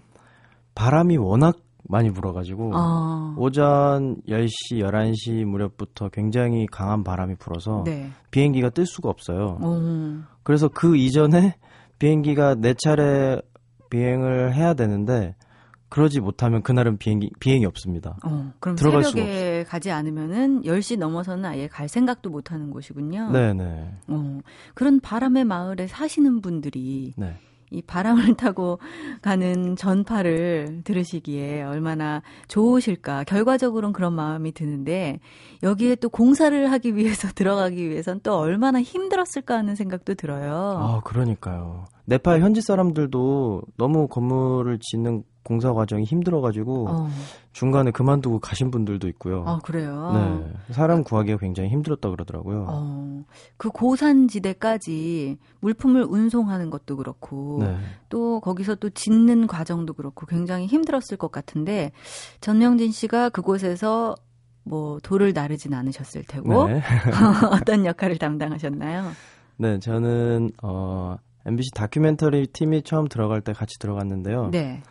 바람이 0.75 1.17
워낙 1.17 1.57
많이 1.87 2.11
불어가지고 2.11 2.71
어, 2.75 3.33
오전 3.35 4.21
10시, 4.27 4.73
11시 4.73 5.43
무렵부터 5.45 6.09
굉장히 6.09 6.67
강한 6.67 7.03
바람이 7.03 7.33
불어서 7.39 7.81
네. 7.83 8.11
비행기가 8.29 8.69
뜰 8.69 8.85
수가 8.85 9.09
없어요. 9.09 9.57
어, 9.59 10.23
그래서 10.43 10.67
그 10.67 10.97
이전에 10.97 11.55
비행기가 11.97 12.53
네 12.53 12.75
차례 12.75 13.41
비행을 13.89 14.53
해야 14.53 14.75
되는데 14.75 15.33
그러지 15.89 16.19
못하면 16.19 16.61
그날은 16.61 16.97
비행기 16.97 17.31
비행이 17.39 17.65
없습니다. 17.65 18.17
어, 18.23 18.53
그럼 18.59 18.75
들어갈 18.75 19.03
새벽에 19.03 19.65
가지 19.67 19.91
않으면은 19.91 20.61
10시 20.63 20.97
넘어서는 20.97 21.45
아예 21.45 21.67
갈 21.67 21.89
생각도 21.89 22.29
못 22.29 22.51
하는 22.51 22.69
곳이군요. 22.69 23.31
네, 23.31 23.53
네. 23.53 23.91
어, 24.07 24.39
그런 24.75 24.99
바람의 24.99 25.45
마을에 25.45 25.87
사시는 25.87 26.41
분들이 26.41 27.13
네. 27.17 27.37
이 27.71 27.81
바람을 27.81 28.33
타고 28.37 28.79
가는 29.21 29.75
전파를 29.75 30.81
들으시기에 30.83 31.63
얼마나 31.63 32.21
좋으실까. 32.47 33.23
결과적으로는 33.25 33.93
그런 33.93 34.13
마음이 34.13 34.53
드는데 34.53 35.19
여기에 35.63 35.95
또 35.95 36.09
공사를 36.09 36.71
하기 36.71 36.95
위해서 36.95 37.27
들어가기 37.33 37.89
위해선 37.89 38.21
또 38.23 38.37
얼마나 38.37 38.81
힘들었을까 38.81 39.57
하는 39.57 39.75
생각도 39.75 40.15
들어요. 40.15 40.53
아, 40.53 41.01
그러니까요. 41.03 41.85
네팔 42.09 42.41
현지 42.41 42.61
사람들도 42.61 43.61
너무 43.77 44.07
건물을 44.07 44.79
짓는 44.81 45.23
공사 45.43 45.73
과정이 45.73 46.03
힘들어가지고 46.03 46.89
어, 46.89 47.09
중간에 47.53 47.91
그만두고 47.91 48.39
가신 48.39 48.71
분들도 48.71 49.07
있고요. 49.09 49.43
아, 49.45 49.59
그래요? 49.63 50.11
네. 50.13 50.73
사람 50.73 51.03
구하기가 51.03 51.37
굉장히 51.37 51.69
힘들었다 51.69 52.09
그러더라고요. 52.09 52.65
어, 52.67 53.23
그 53.57 53.69
고산지대까지 53.69 55.37
물품을 55.59 56.03
운송하는 56.03 56.71
것도 56.71 56.97
그렇고 56.97 57.59
네. 57.61 57.77
또 58.09 58.39
거기서 58.39 58.75
또 58.75 58.89
짓는 58.89 59.45
과정도 59.45 59.93
그렇고 59.93 60.25
굉장히 60.25 60.65
힘들었을 60.65 61.17
것 61.17 61.31
같은데 61.31 61.91
전명진 62.41 62.91
씨가 62.91 63.29
그곳에서 63.29 64.15
뭐 64.63 64.99
돌을 65.01 65.33
나르진 65.33 65.75
않으셨을 65.75 66.23
테고 66.27 66.67
네. 66.67 66.81
어떤 67.53 67.85
역할을 67.85 68.17
담당하셨나요? 68.17 69.11
네, 69.57 69.77
저는 69.79 70.51
어 70.63 71.17
MBC 71.49 71.71
다큐멘터리 71.75 72.47
팀이 72.47 72.83
처음 72.83 73.07
들어갈 73.07 73.41
때 73.41 73.53
같이 73.53 73.77
들어갔는데요. 73.79 74.49
네. 74.51 74.81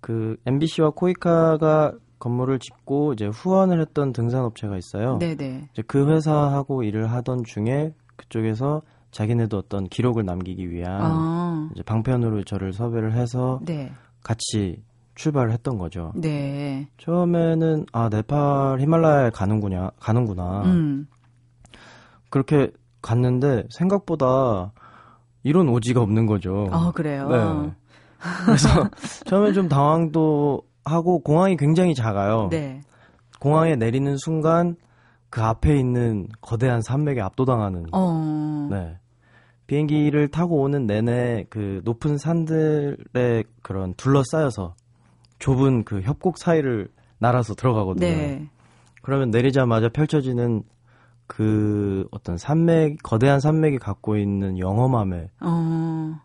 그 0.00 0.36
MBC와 0.44 0.90
코이카가 0.90 1.92
건물을 2.18 2.58
짓고 2.58 3.14
이제 3.14 3.26
후원을 3.26 3.80
했던 3.80 4.12
등산업체가 4.12 4.76
있어요. 4.76 5.18
네, 5.18 5.36
네. 5.36 5.68
이제 5.72 5.82
그 5.86 6.10
회사하고 6.10 6.82
일을 6.82 7.10
하던 7.10 7.44
중에 7.44 7.94
그쪽에서 8.16 8.82
자기네도 9.12 9.56
어떤 9.56 9.88
기록을 9.88 10.24
남기기 10.24 10.70
위한 10.70 11.00
아, 11.00 11.68
이제 11.72 11.82
방편으로 11.82 12.44
저를 12.44 12.72
섭외를 12.72 13.14
해서 13.14 13.60
네. 13.64 13.90
같이 14.22 14.82
출발을 15.14 15.52
했던 15.52 15.78
거죠. 15.78 16.12
네. 16.14 16.88
처음에는 16.98 17.86
아 17.92 18.08
네팔 18.08 18.80
히말라야에 18.80 19.30
가는구나 19.30 19.90
가는구나 19.98 20.62
음. 20.64 21.06
그렇게 22.30 22.70
갔는데 23.02 23.64
생각보다 23.70 24.72
이런 25.42 25.68
오지가 25.68 26.00
없는 26.00 26.26
거죠. 26.26 26.68
아, 26.70 26.92
그래요. 26.94 27.28
네. 27.28 27.72
그래서 28.44 28.68
처음에 29.26 29.52
좀 29.52 29.68
당황도 29.68 30.62
하고 30.84 31.20
공항이 31.20 31.56
굉장히 31.56 31.94
작아요. 31.94 32.48
네. 32.50 32.82
공항에 33.38 33.76
내리는 33.76 34.16
순간 34.18 34.76
그 35.30 35.42
앞에 35.42 35.78
있는 35.78 36.28
거대한 36.40 36.82
산맥에 36.82 37.20
압도당하는. 37.20 37.86
어. 37.92 38.68
네. 38.70 38.96
비행기를 39.66 40.28
타고 40.28 40.60
오는 40.60 40.86
내내 40.86 41.46
그 41.48 41.80
높은 41.84 42.18
산들의 42.18 43.44
그런 43.62 43.94
둘러싸여서 43.94 44.74
좁은 45.38 45.84
그 45.84 46.00
협곡 46.02 46.38
사이를 46.38 46.88
날아서 47.18 47.54
들어가거든요. 47.54 48.06
네. 48.06 48.48
그러면 49.00 49.30
내리자마자 49.30 49.88
펼쳐지는 49.88 50.64
그 51.32 52.08
어떤 52.10 52.36
산맥, 52.36 53.04
거대한 53.04 53.38
산맥이 53.38 53.78
갖고 53.78 54.16
있는 54.16 54.58
영험함에 54.58 55.30
어. 55.38 56.20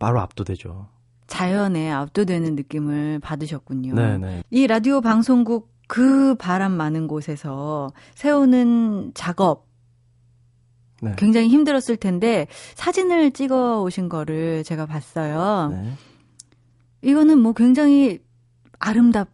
바로 0.00 0.20
압도되죠. 0.20 0.88
자연에 1.28 1.92
압도되는 1.92 2.56
느낌을 2.56 3.20
받으셨군요. 3.20 3.94
네네. 3.94 4.42
이 4.50 4.66
라디오 4.66 5.00
방송국 5.00 5.72
그 5.86 6.34
바람 6.34 6.72
많은 6.72 7.06
곳에서 7.06 7.92
세우는 8.16 9.12
작업 9.14 9.68
네. 11.00 11.14
굉장히 11.16 11.46
힘들었을 11.46 11.96
텐데 11.96 12.48
사진을 12.74 13.30
찍어 13.30 13.82
오신 13.82 14.08
거를 14.08 14.64
제가 14.64 14.86
봤어요. 14.86 15.68
네. 15.70 15.92
이거는 17.02 17.38
뭐 17.38 17.52
굉장히 17.52 18.18
아름답 18.80 19.28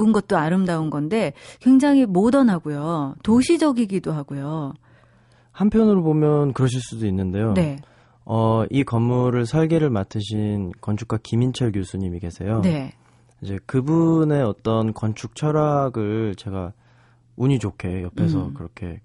은 0.00 0.12
것도 0.12 0.36
아름다운 0.36 0.90
건데 0.90 1.32
굉장히 1.60 2.04
모던하고요. 2.06 3.14
도시적이기도 3.22 4.12
하고요. 4.12 4.74
한편으로 5.52 6.02
보면 6.02 6.52
그러실 6.52 6.80
수도 6.80 7.06
있는데요. 7.06 7.54
네. 7.54 7.78
어, 8.24 8.64
이 8.70 8.82
건물을 8.82 9.46
설계를 9.46 9.90
맡으신 9.90 10.72
건축가 10.80 11.18
김인철 11.22 11.72
교수님이 11.72 12.18
계세요. 12.18 12.60
네. 12.62 12.92
이제 13.42 13.58
그분의 13.66 14.42
어떤 14.42 14.94
건축 14.94 15.36
철학을 15.36 16.34
제가 16.36 16.72
운이 17.36 17.58
좋게 17.58 18.02
옆에서 18.02 18.46
음. 18.46 18.54
그렇게 18.54 19.00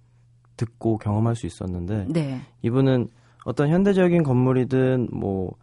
듣고 0.56 0.98
경험할 0.98 1.36
수 1.36 1.46
있었는데 1.46 2.08
네. 2.10 2.42
이분은 2.62 3.08
어떤 3.46 3.70
현대적인 3.70 4.24
건물이든 4.24 5.10
뭐 5.12 5.56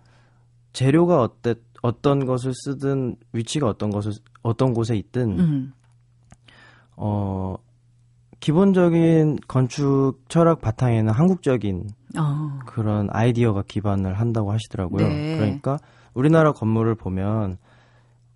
재료가 0.73 1.23
어때 1.23 1.55
어떤 1.83 2.27
것을 2.27 2.53
쓰든 2.55 3.17
위치가 3.33 3.69
어떤 3.69 3.91
것을 3.91 4.13
어떤 4.47 4.73
곳에 4.75 4.97
있든 4.97 5.39
음. 5.39 5.73
어 6.97 7.57
기본적인 8.41 9.39
건축 9.49 10.15
철학 10.29 10.61
바탕에는 10.61 11.13
한국적인 11.13 11.89
어. 12.19 12.59
그런 12.67 13.09
아이디어가 13.11 13.65
기반을 13.67 14.15
한다고 14.15 14.53
하시더라고요. 14.53 15.07
네. 15.07 15.37
그러니까 15.37 15.79
우리나라 16.15 16.53
건물을 16.53 16.95
보면 16.95 17.59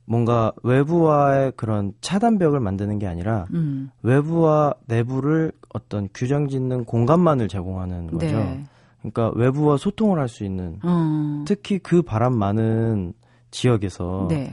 뭔가 0.05 0.53
외부와의 0.65 1.53
그런 1.57 1.93
차단벽을 2.01 2.59
만드는 2.61 2.99
게 2.99 3.07
아니라 3.07 3.47
음. 3.55 3.91
외부와 4.03 4.75
내부를 4.87 5.53
어떤 5.73 6.09
규정 6.13 6.49
짓는 6.49 6.85
공간만을 6.85 7.47
제공하는 7.49 8.09
거죠. 8.09 8.27
네. 8.27 8.65
그러니까 9.01 9.31
외부와 9.37 9.77
소통을 9.77 10.19
할 10.19 10.29
수 10.29 10.45
있는 10.45 10.79
어. 10.83 11.45
특히 11.47 11.79
그 11.79 12.03
바람 12.03 12.35
많은 12.35 13.13
지역에서 13.51 14.27
네. 14.29 14.53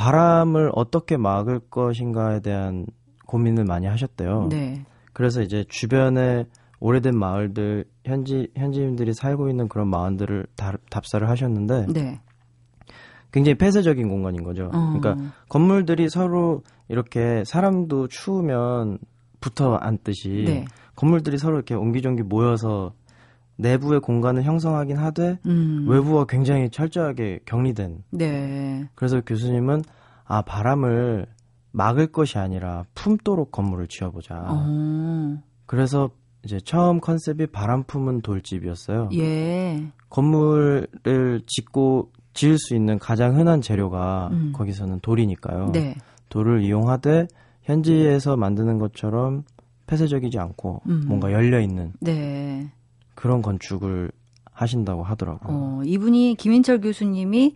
바람을 0.00 0.70
어떻게 0.72 1.18
막을 1.18 1.60
것인가에 1.68 2.40
대한 2.40 2.86
고민을 3.26 3.64
많이 3.64 3.86
하셨대요. 3.86 4.46
네. 4.48 4.86
그래서 5.12 5.42
이제 5.42 5.62
주변에 5.68 6.46
오래된 6.80 7.14
마을들 7.14 7.84
현지 8.06 8.48
현지인들이 8.56 9.12
살고 9.12 9.50
있는 9.50 9.68
그런 9.68 9.88
마을들을 9.88 10.46
다, 10.56 10.72
답사를 10.88 11.28
하셨는데 11.28 11.88
네. 11.92 12.18
굉장히 13.30 13.58
폐쇄적인 13.58 14.08
공간인 14.08 14.42
거죠. 14.42 14.70
어. 14.72 14.94
그러니까 14.98 15.32
건물들이 15.50 16.08
서로 16.08 16.62
이렇게 16.88 17.44
사람도 17.44 18.08
추우면 18.08 19.00
붙어 19.42 19.74
앉듯이 19.74 20.44
네. 20.46 20.64
건물들이 20.96 21.36
서로 21.36 21.56
이렇게 21.56 21.74
옹기종기 21.74 22.22
모여서 22.22 22.94
내부의 23.60 24.00
공간을 24.00 24.42
형성하긴 24.42 24.96
하되 24.96 25.38
음. 25.46 25.86
외부와 25.88 26.24
굉장히 26.26 26.70
철저하게 26.70 27.40
격리된. 27.44 28.04
네. 28.10 28.88
그래서 28.94 29.20
교수님은 29.20 29.82
아 30.24 30.42
바람을 30.42 31.26
막을 31.72 32.08
것이 32.08 32.38
아니라 32.38 32.84
품도록 32.94 33.52
건물을 33.52 33.88
지어보자. 33.88 34.44
어. 34.48 35.42
그래서 35.66 36.10
이제 36.44 36.58
처음 36.58 37.00
컨셉이 37.00 37.48
바람 37.48 37.84
품은 37.84 38.22
돌집이었어요. 38.22 39.10
예. 39.14 39.86
건물을 40.08 41.42
짓고 41.46 42.10
지을 42.32 42.58
수 42.58 42.74
있는 42.74 42.98
가장 42.98 43.36
흔한 43.36 43.60
재료가 43.60 44.30
음. 44.32 44.52
거기서는 44.54 45.00
돌이니까요. 45.00 45.72
네. 45.72 45.94
돌을 46.28 46.62
이용하되 46.62 47.28
현지에서 47.62 48.36
만드는 48.36 48.78
것처럼 48.78 49.44
폐쇄적이지 49.86 50.38
않고 50.38 50.82
음. 50.86 51.04
뭔가 51.06 51.32
열려 51.32 51.60
있는 51.60 51.92
네. 52.00 52.70
그런 53.14 53.42
건축을 53.42 54.10
하신다고 54.52 55.02
하더라고요. 55.02 55.48
어, 55.50 55.80
이분이 55.84 56.36
김인철 56.38 56.80
교수님이 56.80 57.54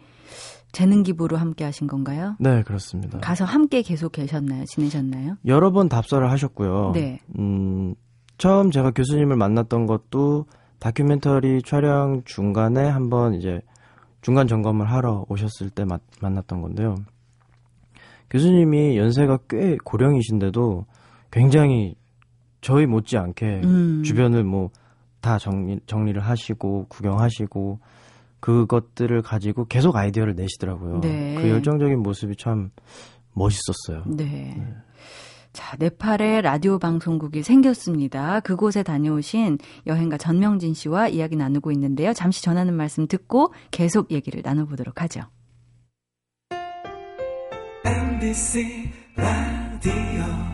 재능 0.73 1.03
기부로 1.03 1.37
함께 1.37 1.65
하신 1.65 1.87
건가요? 1.87 2.35
네, 2.41 2.63
그렇습니다. 2.63 3.19
가서 3.21 3.45
함께 3.45 3.83
계속 3.83 4.13
계셨나요? 4.13 4.65
지내셨나요? 4.67 5.37
여러 5.47 5.71
번 5.71 5.89
답사를 5.89 6.29
하셨고요. 6.31 6.93
네. 6.95 7.21
음, 7.39 7.95
처음 8.39 8.71
제가 8.71 8.91
교수님을 8.91 9.37
만났던 9.37 9.87
것도 9.87 10.47
다큐멘터리 10.81 11.63
촬영 11.63 12.23
중간에 12.25 12.89
한번 12.89 13.35
이제 13.35 13.61
중간 14.23 14.49
점검을 14.49 14.91
하러 14.91 15.25
오셨을 15.29 15.71
때 15.71 15.85
마- 15.85 15.99
만났던 16.21 16.61
건데요. 16.61 16.97
교수님이 18.31 18.97
연세가 18.97 19.39
꽤 19.49 19.77
고령이신데도 19.85 20.87
굉장히 21.31 21.95
저희 22.61 22.87
못지않게 22.87 23.61
음. 23.65 24.03
주변을 24.05 24.43
뭐 24.45 24.71
다 25.25 25.39
정리, 25.39 25.81
정리를 25.87 26.21
하시고 26.21 26.87
구경하시고 26.89 27.81
그것들을 28.41 29.23
가지고 29.23 29.65
계속 29.65 29.97
아이디어를 29.97 30.35
내시더라고요. 30.35 31.01
네. 31.01 31.35
그 31.41 31.49
열정적인 31.49 32.01
모습이 32.01 32.37
참 32.37 32.71
멋있었어요. 33.33 34.05
네. 34.07 34.63
자, 35.55 35.77
네팔에 35.79 36.43
라디오 36.43 36.79
방송국이 36.79 37.43
생겼습니다. 37.43 38.41
그곳에 38.41 38.83
다녀오신 38.83 39.59
여행가 39.87 40.19
전명진 40.19 40.75
씨와 40.75 41.09
이야기 41.09 41.37
나누고 41.37 41.73
있는데요. 41.73 42.13
잠시 42.13 42.43
전하는 42.43 42.75
말씀 42.75 43.07
듣고 43.07 43.55
계속 43.71 44.11
얘기를 44.11 44.43
나눠보도록 44.45 45.01
하죠. 45.01 45.23
MBC 47.87 48.91
라디오 49.17 50.54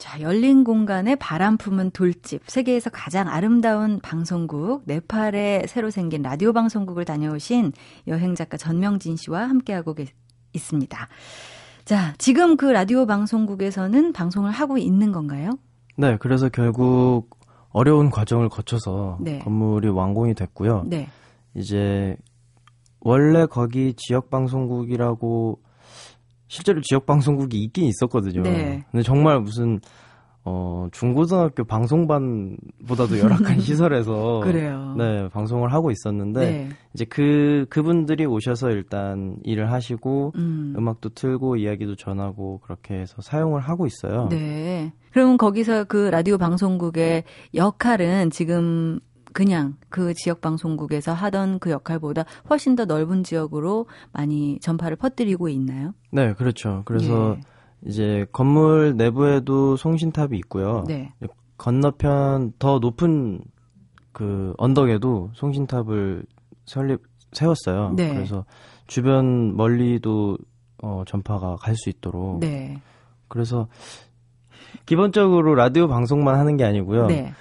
자, 0.00 0.18
열린 0.22 0.64
공간에 0.64 1.14
바람 1.14 1.58
품은 1.58 1.90
돌집, 1.90 2.42
세계에서 2.46 2.88
가장 2.88 3.28
아름다운 3.28 4.00
방송국, 4.00 4.82
네팔에 4.86 5.66
새로 5.68 5.90
생긴 5.90 6.22
라디오 6.22 6.54
방송국을 6.54 7.04
다녀오신 7.04 7.72
여행 8.08 8.34
작가 8.34 8.56
전명진 8.56 9.16
씨와 9.16 9.46
함께하고 9.46 9.92
계, 9.92 10.06
있습니다. 10.54 11.08
자, 11.84 12.14
지금 12.16 12.56
그 12.56 12.64
라디오 12.64 13.04
방송국에서는 13.04 14.14
방송을 14.14 14.50
하고 14.50 14.78
있는 14.78 15.12
건가요? 15.12 15.58
네, 15.98 16.16
그래서 16.16 16.48
결국 16.48 17.28
어려운 17.68 18.08
과정을 18.08 18.48
거쳐서 18.48 19.18
네. 19.20 19.40
건물이 19.40 19.90
완공이 19.90 20.32
됐고요. 20.32 20.84
네. 20.86 21.08
이제 21.54 22.16
원래 23.00 23.44
거기 23.44 23.92
지역 23.98 24.30
방송국이라고 24.30 25.60
실제로 26.50 26.80
지역 26.80 27.06
방송국이 27.06 27.62
있긴 27.62 27.84
있었거든요. 27.84 28.42
네. 28.42 28.84
근데 28.90 29.04
정말 29.04 29.38
무슨 29.38 29.80
어 30.44 30.88
중고등학교 30.90 31.62
방송반보다도 31.62 33.20
열악한 33.20 33.60
시설에서 33.60 34.40
그래요. 34.42 34.96
네, 34.98 35.28
방송을 35.28 35.72
하고 35.72 35.92
있었는데 35.92 36.40
네. 36.40 36.68
이제 36.92 37.04
그 37.04 37.66
그분들이 37.70 38.26
오셔서 38.26 38.70
일단 38.70 39.36
일을 39.44 39.70
하시고 39.70 40.32
음. 40.34 40.74
음악도 40.76 41.10
틀고 41.10 41.54
이야기도 41.56 41.94
전하고 41.94 42.58
그렇게 42.64 42.94
해서 42.94 43.22
사용을 43.22 43.60
하고 43.60 43.86
있어요. 43.86 44.26
네. 44.28 44.92
그러면 45.12 45.36
거기서 45.36 45.84
그 45.84 46.08
라디오 46.10 46.36
방송국의 46.36 47.22
역할은 47.54 48.30
지금 48.30 48.98
그냥 49.32 49.76
그 49.88 50.14
지역 50.14 50.40
방송국에서 50.40 51.12
하던 51.12 51.58
그 51.58 51.70
역할보다 51.70 52.24
훨씬 52.48 52.76
더 52.76 52.84
넓은 52.84 53.22
지역으로 53.22 53.86
많이 54.12 54.58
전파를 54.60 54.96
퍼뜨리고 54.96 55.48
있나요? 55.48 55.94
네, 56.10 56.34
그렇죠. 56.34 56.82
그래서 56.84 57.36
예. 57.36 57.40
이제 57.88 58.26
건물 58.32 58.96
내부에도 58.96 59.76
송신탑이 59.76 60.36
있고요. 60.38 60.84
네. 60.86 61.12
건너편 61.56 62.52
더 62.58 62.78
높은 62.78 63.40
그 64.12 64.54
언덕에도 64.58 65.30
송신탑을 65.34 66.24
설립 66.66 67.02
세웠어요. 67.32 67.94
네. 67.96 68.12
그래서 68.14 68.44
주변 68.86 69.56
멀리도 69.56 70.38
어, 70.82 71.04
전파가 71.06 71.56
갈 71.56 71.76
수 71.76 71.88
있도록. 71.90 72.40
네. 72.40 72.80
그래서 73.28 73.68
기본적으로 74.86 75.54
라디오 75.54 75.88
방송만 75.88 76.38
하는 76.38 76.56
게 76.56 76.64
아니고요. 76.64 77.06
네. 77.06 77.32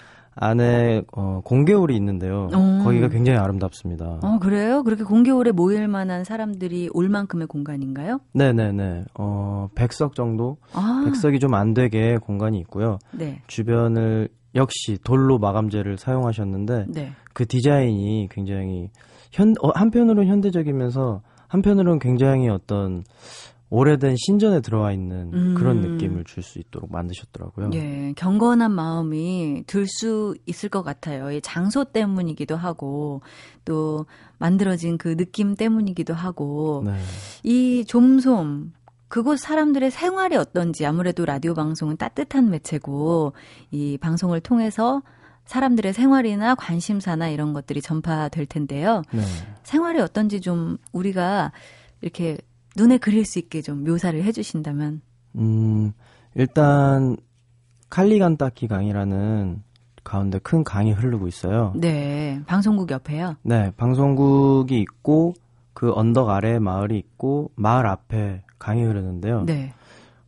안에 0.42 1.04
어, 1.16 1.42
공개홀이 1.44 1.94
있는데요. 1.98 2.48
음. 2.54 2.82
거기가 2.84 3.10
굉장히 3.10 3.38
아름답습니다. 3.40 4.20
어, 4.24 4.40
그래요? 4.40 4.84
그렇게 4.84 5.04
공개홀에 5.04 5.52
모일 5.52 5.88
만한 5.90 6.24
사람들이 6.24 6.90
올 6.94 7.10
만큼의 7.10 7.48
공간인가요? 7.48 8.20
네네네. 8.34 9.06
어, 9.16 9.68
100석 9.76 10.16
정도? 10.16 10.58
아. 10.74 11.04
100석이 11.08 11.42
좀 11.42 11.50
안 11.54 11.74
되게 11.74 12.18
공간이 12.18 12.58
있고요. 12.60 13.00
네. 13.12 13.42
주변을 13.48 14.30
역시 14.56 14.98
돌로 15.04 15.40
마감재를 15.40 15.98
사용하셨는데 15.98 16.86
네. 16.90 17.12
그 17.34 17.46
디자인이 17.46 18.30
굉장히 18.32 18.90
현 19.32 19.54
어, 19.62 19.70
한편으로는 19.76 20.28
현대적이면서 20.30 21.22
한편으로는 21.48 22.00
굉장히 22.00 22.48
어떤 22.50 23.04
오래된 23.72 24.16
신전에 24.18 24.62
들어와 24.62 24.92
있는 24.92 25.32
음. 25.34 25.56
그런 25.56 25.82
느낌을 25.82 26.24
줄 26.24 26.42
수 26.42 26.58
있도록 26.60 26.92
만드셨더라고요. 26.92 27.70
예, 27.74 28.14
경건한 28.16 28.72
마음이 28.72 29.64
들 29.68 29.86
수 29.86 30.36
있을 30.46 30.70
것 30.70 30.82
같아요. 30.82 31.32
이 31.32 31.42
장소 31.42 31.84
때문이기도 31.84 32.56
하고, 32.56 33.22
또 33.66 34.06
만들어진 34.40 34.98
그 34.98 35.16
느낌 35.16 35.56
때문이기도 35.56 36.14
하고, 36.14 36.84
네. 36.86 36.94
이 37.44 37.86
좀솜, 37.86 38.72
그곳 39.08 39.40
사람들의 39.40 39.92
생활이 39.92 40.36
어떤지 40.36 40.86
아무래도 40.86 41.26
라디오 41.26 41.54
방송은 41.54 41.98
따뜻한 41.98 42.50
매체고, 42.50 43.34
이 43.72 43.98
방송을 43.98 44.40
통해서 44.40 45.02
사람들의 45.46 45.94
생활이나 45.94 46.56
관심사나 46.56 47.30
이런 47.30 47.54
것들이 47.54 47.82
전파될 47.82 48.46
텐데요. 48.46 49.02
네. 49.12 49.22
생활이 49.64 50.00
어떤지 50.00 50.42
좀 50.42 50.78
우리가 50.92 51.52
이렇게 52.02 52.38
눈에 52.76 52.98
그릴 52.98 53.26
수 53.26 53.40
있게 53.40 53.62
좀 53.62 53.84
묘사를 53.84 54.22
해주신다면. 54.24 55.02
음, 55.36 55.92
일단 56.36 57.18
칼리간타키 57.90 58.68
강이라는 58.68 59.64
가운데 60.04 60.40
큰 60.40 60.64
강이 60.64 60.92
흐르고 60.92 61.28
있어요. 61.28 61.74
네, 61.76 62.42
방송국 62.46 62.90
옆에요. 62.92 63.36
네, 63.44 63.72
방송국이 63.78 64.80
있고 64.82 65.34
그 65.74 65.92
언덕 65.94 66.30
아래에 66.30 66.60
마을이 66.60 66.98
있고 66.98 67.52
마을 67.56 67.86
앞에 67.88 68.44
강이 68.58 68.84
흐르는데요. 68.84 69.44
네. 69.46 69.74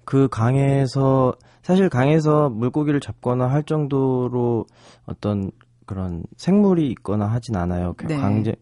그 0.06 0.28
강에서 0.30 1.34
사실 1.62 1.90
강에서 1.90 2.50
물고기를 2.50 3.00
잡거나 3.00 3.48
할 3.48 3.64
정도로 3.64 4.66
어떤 5.06 5.52
그런 5.86 6.24
생물이 6.38 6.90
있거나 6.92 7.28
하진 7.28 7.56
않아요. 7.56 7.94
그 7.98 8.08
네. 8.08 8.18
강제, 8.18 8.56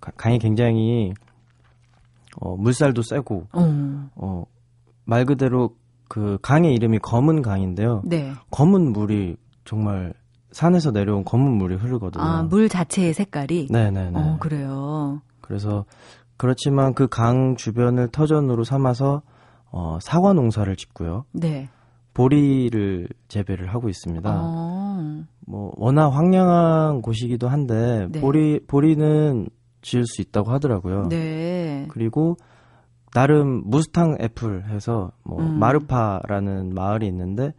가- 0.00 0.12
강이 0.16 0.38
굉장히 0.38 1.12
어, 2.40 2.56
물살도 2.56 3.02
세고 3.02 3.46
어, 3.52 4.08
어, 4.16 4.44
말 5.04 5.24
그대로 5.24 5.76
그 6.08 6.38
강의 6.42 6.74
이름이 6.74 6.98
검은 7.00 7.42
강인데요. 7.42 8.02
네. 8.04 8.32
검은 8.50 8.92
물이 8.92 9.36
정말 9.64 10.14
산에서 10.50 10.90
내려온 10.90 11.24
검은 11.24 11.52
물이 11.56 11.76
흐르거든요. 11.76 12.22
아, 12.22 12.42
물 12.42 12.68
자체의 12.68 13.14
색깔이? 13.14 13.68
네네네. 13.70 14.18
어, 14.18 14.36
그래요. 14.40 15.22
그래서 15.40 15.84
그렇지만 16.36 16.94
그 16.94 17.06
강 17.08 17.56
주변을 17.56 18.08
터전으로 18.08 18.64
삼아서 18.64 19.22
어, 19.70 19.98
사과 20.02 20.32
농사를 20.32 20.74
짓고요. 20.76 21.24
네. 21.32 21.68
보리를 22.14 23.08
재배를 23.28 23.72
하고 23.72 23.88
있습니다. 23.88 24.30
어, 24.30 25.24
뭐 25.46 25.72
워낙 25.76 26.08
황량한 26.10 27.00
곳이기도 27.00 27.48
한데 27.48 28.06
네. 28.10 28.20
보리 28.20 28.60
보리는 28.66 29.48
지을 29.82 30.06
수 30.06 30.22
있다고 30.22 30.50
하더라고요. 30.50 31.08
네. 31.08 31.86
그리고 31.90 32.36
나름 33.12 33.62
무스탕 33.66 34.16
애플 34.20 34.64
해서 34.64 35.12
뭐 35.22 35.40
음. 35.40 35.58
마르파라는 35.58 36.74
마을이 36.74 37.06
있는데 37.08 37.52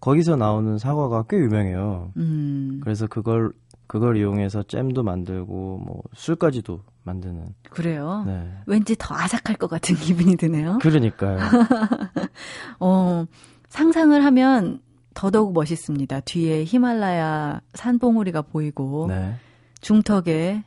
거기서 0.00 0.36
나오는 0.36 0.78
사과가 0.78 1.24
꽤 1.28 1.36
유명해요. 1.36 2.12
음, 2.16 2.80
그래서 2.82 3.06
그걸 3.06 3.52
그걸 3.86 4.16
이용해서 4.16 4.64
잼도 4.64 5.02
만들고 5.04 5.78
뭐 5.78 6.02
술까지도 6.14 6.80
만드는. 7.04 7.54
그래요. 7.70 8.24
네. 8.26 8.52
왠지 8.66 8.96
더 8.98 9.14
아삭할 9.14 9.56
것 9.58 9.68
같은 9.68 9.94
기분이 9.96 10.36
드네요. 10.36 10.78
그러니까요. 10.82 11.38
어, 12.80 13.24
상상을 13.68 14.24
하면 14.24 14.80
더더욱 15.14 15.54
멋있습니다. 15.54 16.20
뒤에 16.20 16.64
히말라야 16.64 17.60
산봉우리가 17.74 18.42
보이고, 18.42 19.06
네. 19.08 19.34
중턱에 19.80 20.64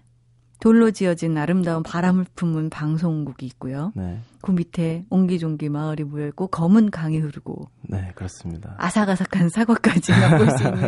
돌로 0.60 0.91
지어진 0.91 1.38
아름다운 1.38 1.84
바람을 1.84 2.26
품은 2.36 2.69
방송국이 2.69 3.45
있고요. 3.45 3.93
네. 3.95 4.19
그 4.41 4.52
밑에 4.52 5.06
옹기종기 5.10 5.69
마을이 5.69 6.04
모여있고 6.04 6.48
검은 6.48 6.91
강이 6.91 7.19
흐르고 7.19 7.69
네, 7.84 8.12
그렇습니다. 8.15 8.76
아삭아삭한 8.78 9.50
사과까지 9.50 10.12
맛볼 10.12 10.52
수 10.52 10.63
있는 10.63 10.80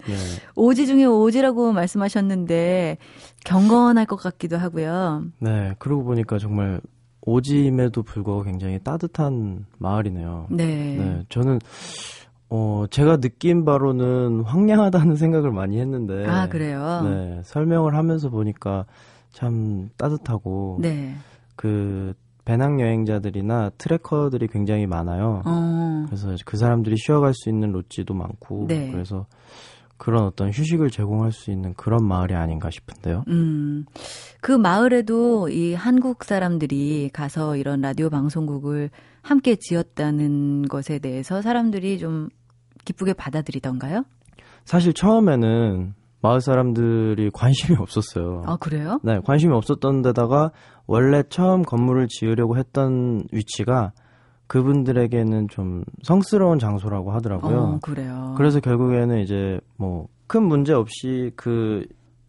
네. 0.06 0.16
오지 0.56 0.86
중에 0.86 1.04
오지라고 1.04 1.72
말씀하셨는데 1.72 2.98
경건할 3.44 4.06
것 4.06 4.16
같기도 4.16 4.56
하고요. 4.56 5.24
네, 5.38 5.74
그러고 5.78 6.04
보니까 6.04 6.38
정말 6.38 6.80
오지임에도 7.22 8.02
불구하고 8.02 8.44
굉장히 8.44 8.78
따뜻한 8.82 9.66
마을이네요. 9.78 10.46
네. 10.50 10.64
네, 10.96 11.24
저는 11.28 11.58
어 12.50 12.84
제가 12.90 13.18
느낀 13.18 13.64
바로는 13.64 14.42
황량하다는 14.42 15.16
생각을 15.16 15.52
많이 15.52 15.78
했는데 15.78 16.26
아 16.26 16.48
그래요. 16.48 17.00
네, 17.04 17.40
설명을 17.44 17.94
하면서 17.94 18.28
보니까 18.28 18.86
참 19.30 19.88
따뜻하고 19.96 20.78
네. 20.80 21.14
그 21.54 22.12
배낭 22.44 22.80
여행자들이나 22.80 23.70
트래커들이 23.78 24.48
굉장히 24.48 24.86
많아요. 24.86 25.42
어. 25.44 26.04
그래서 26.06 26.34
그 26.44 26.56
사람들이 26.56 26.96
쉬어갈 26.96 27.32
수 27.34 27.48
있는 27.48 27.70
롯지도 27.70 28.14
많고 28.14 28.66
네. 28.66 28.90
그래서 28.90 29.26
그런 29.96 30.24
어떤 30.24 30.48
휴식을 30.48 30.90
제공할 30.90 31.30
수 31.30 31.50
있는 31.50 31.74
그런 31.74 32.04
마을이 32.04 32.34
아닌가 32.34 32.70
싶은데요. 32.70 33.24
음. 33.28 33.84
그 34.40 34.50
마을에도 34.50 35.50
이 35.50 35.74
한국 35.74 36.24
사람들이 36.24 37.10
가서 37.12 37.56
이런 37.56 37.82
라디오 37.82 38.08
방송국을 38.08 38.88
함께 39.20 39.56
지었다는 39.56 40.62
것에 40.68 40.98
대해서 40.98 41.42
사람들이 41.42 41.98
좀 41.98 42.30
기쁘게 42.84 43.14
받아들이던가요? 43.14 44.04
사실 44.64 44.92
처음에는 44.92 45.94
마을 46.22 46.40
사람들이 46.40 47.30
관심이 47.32 47.78
없었어요. 47.78 48.42
아, 48.46 48.56
그래요? 48.56 49.00
네, 49.02 49.20
관심이 49.24 49.52
없었던 49.54 50.02
데다가 50.02 50.50
원래 50.86 51.22
처음 51.28 51.62
건물을 51.62 52.08
지으려고 52.08 52.58
했던 52.58 53.22
위치가 53.32 53.92
그분들에게는 54.48 55.48
좀 55.48 55.84
성스러운 56.02 56.58
장소라고 56.58 57.12
하더라고요. 57.12 57.58
어, 57.58 57.78
그래요. 57.80 58.34
그래서 58.36 58.60
결국에는 58.60 59.20
이제 59.20 59.58
뭐 59.76 60.08
큰 60.30 60.44
문제 60.44 60.72
없이 60.72 61.32
그 61.34 61.84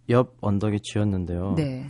옆 0.09 0.33
언덕에 0.41 0.79
지었는데요. 0.81 1.53
네. 1.55 1.85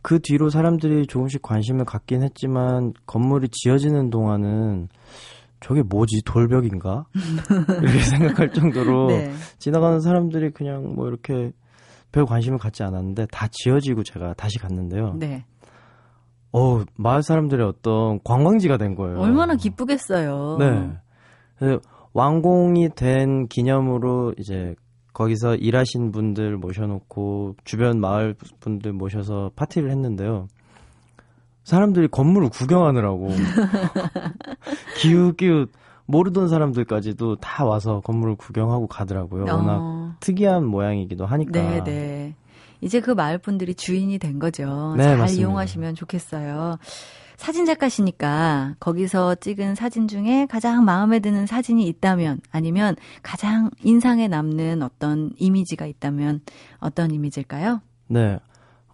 그 0.00 0.20
뒤로 0.20 0.48
사람들이 0.48 1.06
조금씩 1.06 1.42
관심을 1.42 1.84
갖긴 1.84 2.22
했지만 2.22 2.94
건물이 3.06 3.48
지어지는 3.50 4.08
동안은 4.08 4.88
저게 5.62 5.82
뭐지 5.82 6.22
돌벽인가 6.24 7.06
이렇게 7.82 8.00
생각할 8.00 8.52
정도로 8.52 9.08
네. 9.08 9.32
지나가는 9.58 10.00
사람들이 10.00 10.50
그냥 10.50 10.94
뭐 10.94 11.08
이렇게 11.08 11.52
별 12.10 12.26
관심을 12.26 12.58
갖지 12.58 12.82
않았는데 12.82 13.26
다 13.30 13.48
지어지고 13.50 14.02
제가 14.02 14.34
다시 14.34 14.58
갔는데요. 14.58 15.14
네. 15.18 15.44
어 16.52 16.82
마을 16.96 17.22
사람들의 17.22 17.66
어떤 17.66 18.20
관광지가 18.24 18.76
된 18.76 18.94
거예요. 18.94 19.18
얼마나 19.18 19.54
기쁘겠어요. 19.54 20.58
네. 20.58 20.92
그래서 21.56 21.80
완공이 22.12 22.90
된 22.94 23.46
기념으로 23.46 24.34
이제 24.38 24.74
거기서 25.14 25.56
일하신 25.56 26.10
분들 26.10 26.56
모셔놓고 26.56 27.56
주변 27.64 28.00
마을 28.00 28.34
분들 28.60 28.92
모셔서 28.92 29.50
파티를 29.56 29.90
했는데요. 29.90 30.48
사람들이 31.64 32.08
건물을 32.08 32.48
구경하느라고 32.48 33.28
기웃기웃 34.98 35.70
모르던 36.06 36.48
사람들까지도 36.48 37.36
다 37.36 37.64
와서 37.64 38.00
건물을 38.00 38.34
구경하고 38.36 38.86
가더라고요. 38.86 39.44
워낙 39.44 39.78
어, 39.80 40.14
특이한 40.20 40.66
모양이기도 40.66 41.24
하니까. 41.26 41.52
네, 41.52 41.84
네. 41.84 42.34
이제 42.80 43.00
그 43.00 43.12
마을 43.12 43.38
분들이 43.38 43.74
주인이 43.74 44.18
된 44.18 44.38
거죠. 44.38 44.94
네, 44.96 45.04
잘 45.04 45.16
맞습니다. 45.18 45.40
이용하시면 45.40 45.94
좋겠어요. 45.94 46.78
사진 47.36 47.64
작가시니까 47.64 48.76
거기서 48.78 49.36
찍은 49.36 49.74
사진 49.74 50.06
중에 50.06 50.46
가장 50.46 50.84
마음에 50.84 51.18
드는 51.18 51.46
사진이 51.46 51.86
있다면 51.88 52.40
아니면 52.50 52.94
가장 53.22 53.70
인상에 53.82 54.28
남는 54.28 54.82
어떤 54.82 55.30
이미지가 55.38 55.86
있다면 55.86 56.42
어떤 56.78 57.10
이미지일까요? 57.10 57.80
네. 58.08 58.38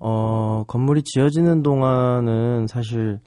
어, 0.00 0.64
건물이 0.66 1.02
지어지는 1.02 1.62
동안은 1.62 2.66
사실 2.66 3.20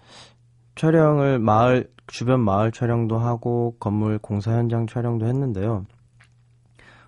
촬영을 0.76 1.40
마을, 1.40 1.90
주변 2.08 2.42
마을 2.42 2.72
촬영도 2.72 3.18
하고 3.18 3.76
건물 3.80 4.18
공사 4.20 4.52
현장 4.52 4.88
촬영도 4.88 5.26
했는데요. 5.28 5.86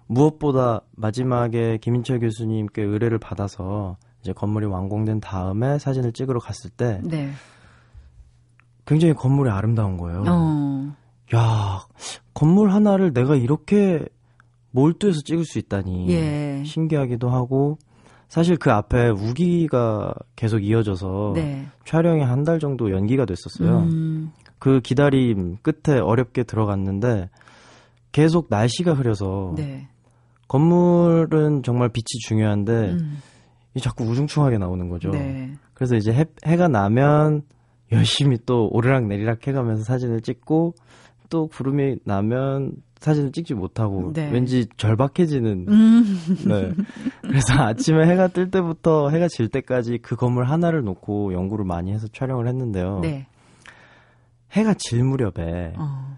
무엇보다 0.07 0.81
마지막에 0.95 1.77
김인철 1.77 2.19
교수님께 2.19 2.83
의뢰를 2.83 3.19
받아서 3.19 3.97
이제 4.21 4.33
건물이 4.33 4.65
완공된 4.65 5.19
다음에 5.21 5.79
사진을 5.79 6.13
찍으러 6.13 6.39
갔을 6.39 6.69
때 6.69 7.01
네. 7.03 7.31
굉장히 8.85 9.13
건물이 9.13 9.49
아름다운 9.49 9.97
거예요. 9.97 10.23
어. 10.27 10.95
야, 11.35 11.85
건물 12.33 12.71
하나를 12.71 13.13
내가 13.13 13.35
이렇게 13.35 14.05
몰두해서 14.71 15.21
찍을 15.21 15.45
수 15.45 15.59
있다니 15.59 16.09
예. 16.09 16.63
신기하기도 16.65 17.29
하고 17.29 17.77
사실 18.33 18.57
그 18.57 18.71
앞에 18.71 19.09
우기가 19.09 20.11
계속 20.35 20.63
이어져서 20.63 21.33
네. 21.35 21.67
촬영이 21.85 22.23
한 22.23 22.43
달 22.43 22.57
정도 22.57 22.89
연기가 22.89 23.25
됐었어요. 23.25 23.81
음. 23.81 24.31
그 24.57 24.81
기다림 24.81 25.57
끝에 25.61 25.99
어렵게 25.99 26.41
들어갔는데 26.41 27.29
계속 28.11 28.47
날씨가 28.49 28.93
흐려서 28.95 29.53
네. 29.55 29.87
건물은 30.47 31.61
정말 31.61 31.89
빛이 31.89 32.19
중요한데 32.27 32.73
음. 32.93 33.19
이 33.75 33.79
자꾸 33.79 34.03
우중충하게 34.03 34.57
나오는 34.57 34.89
거죠. 34.89 35.11
네. 35.11 35.53
그래서 35.75 35.95
이제 35.95 36.11
해, 36.11 36.25
해가 36.43 36.67
나면 36.67 37.43
열심히 37.91 38.39
또 38.47 38.67
오르락 38.71 39.05
내리락 39.05 39.45
해가면서 39.45 39.83
사진을 39.83 40.21
찍고 40.21 40.73
또 41.29 41.47
구름이 41.49 41.97
나면 42.03 42.71
사진을 43.03 43.33
찍지 43.33 43.53
못하고 43.53 44.13
네. 44.13 44.31
왠지 44.31 44.65
절박해지는 44.77 45.65
음. 45.67 46.03
네. 46.47 46.71
그래서 47.21 47.53
아침에 47.55 48.07
해가 48.07 48.29
뜰 48.29 48.49
때부터 48.49 49.09
해가 49.09 49.27
질 49.27 49.49
때까지 49.49 49.99
그 50.01 50.15
건물 50.15 50.45
하나를 50.45 50.83
놓고 50.83 51.33
연구를 51.33 51.65
많이 51.65 51.91
해서 51.91 52.07
촬영을 52.07 52.47
했는데요. 52.47 52.99
네. 53.01 53.27
해가 54.53 54.75
질 54.75 55.03
무렵에 55.03 55.73
어. 55.77 56.17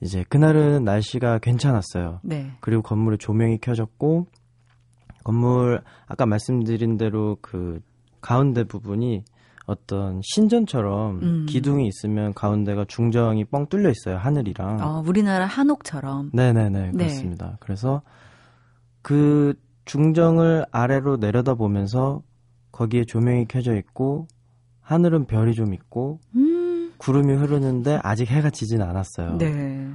이제 0.00 0.24
그날은 0.30 0.84
날씨가 0.84 1.38
괜찮았어요. 1.40 2.20
네. 2.22 2.52
그리고 2.60 2.80
건물에 2.80 3.18
조명이 3.18 3.58
켜졌고 3.58 4.26
건물 5.24 5.82
아까 6.06 6.24
말씀드린 6.24 6.96
대로 6.96 7.36
그 7.42 7.80
가운데 8.22 8.64
부분이 8.64 9.22
어떤 9.66 10.20
신전처럼 10.22 11.20
음. 11.22 11.46
기둥이 11.48 11.86
있으면 11.86 12.34
가운데가 12.34 12.84
중정이 12.86 13.44
뻥 13.46 13.66
뚫려 13.66 13.90
있어요 13.90 14.16
하늘이랑. 14.18 14.80
어, 14.80 15.02
우리나라 15.06 15.46
한옥처럼. 15.46 16.30
네네네 16.32 16.92
네. 16.92 16.92
그렇습니다. 16.92 17.56
그래서 17.60 18.02
그 19.02 19.54
중정을 19.84 20.66
아래로 20.70 21.16
내려다 21.18 21.54
보면서 21.54 22.22
거기에 22.70 23.04
조명이 23.04 23.46
켜져 23.46 23.76
있고 23.76 24.26
하늘은 24.80 25.26
별이 25.26 25.54
좀 25.54 25.74
있고 25.74 26.20
음. 26.34 26.92
구름이 26.98 27.34
흐르는데 27.34 27.98
아직 28.02 28.30
해가 28.30 28.50
지진 28.50 28.82
않았어요. 28.82 29.38
네. 29.38 29.88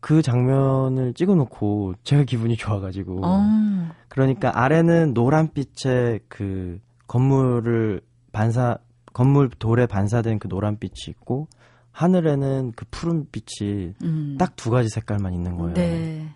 그 0.00 0.20
장면을 0.20 1.14
찍어놓고 1.14 1.94
제가 2.02 2.24
기분이 2.24 2.56
좋아가지고 2.56 3.20
어. 3.24 3.92
그러니까 4.08 4.50
아래는 4.52 5.14
노란빛의 5.14 6.20
그 6.28 6.80
건물을 7.06 8.00
반사 8.32 8.78
건물 9.12 9.50
돌에 9.50 9.86
반사된 9.86 10.38
그 10.38 10.48
노란빛이 10.48 11.08
있고 11.08 11.48
하늘에는 11.92 12.72
그 12.74 12.86
푸른빛이 12.90 13.94
음. 14.02 14.36
딱두 14.38 14.70
가지 14.70 14.88
색깔만 14.88 15.34
있는 15.34 15.56
거예요. 15.56 15.74
네. 15.74 16.28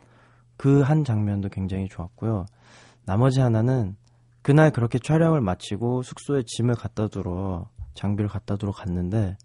그한 0.57 1.05
장면도 1.05 1.49
굉장히 1.49 1.89
좋았고요. 1.89 2.47
나머지 3.05 3.41
하나는 3.41 3.97
그날 4.43 4.71
그렇게 4.71 4.99
촬영을 4.99 5.41
마치고 5.41 6.03
숙소에 6.03 6.43
짐을 6.47 6.75
갖다 6.75 7.09
두러 7.09 7.69
장비를 7.95 8.29
갖다 8.29 8.57
두러 8.57 8.73
갔는데 8.73 9.37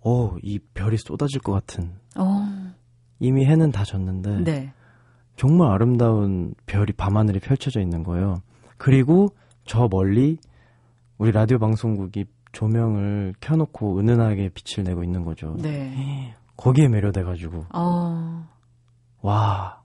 오, 0.00 0.36
이 0.42 0.58
별이 0.58 0.96
쏟아질 0.98 1.40
것 1.40 1.52
같은 1.52 1.94
어. 2.16 2.72
이미 3.20 3.46
해는 3.46 3.70
다 3.70 3.84
졌는데 3.84 4.40
네. 4.40 4.72
정말 5.36 5.70
아름다운 5.72 6.54
별이 6.66 6.92
밤하늘에 6.92 7.38
펼쳐져 7.40 7.80
있는 7.80 8.02
거예요. 8.02 8.42
그리고 8.76 9.28
저 9.64 9.88
멀리 9.90 10.38
우리 11.18 11.30
라디오 11.32 11.58
방송국이 11.58 12.26
조명을 12.52 13.34
켜놓고 13.40 13.98
은은하게 13.98 14.50
빛을 14.54 14.84
내고 14.84 15.02
있는 15.02 15.24
거죠. 15.24 15.56
네. 15.60 16.34
거기에 16.56 16.88
매료돼가지고 16.88 17.66
어. 17.74 18.48
와 19.22 19.82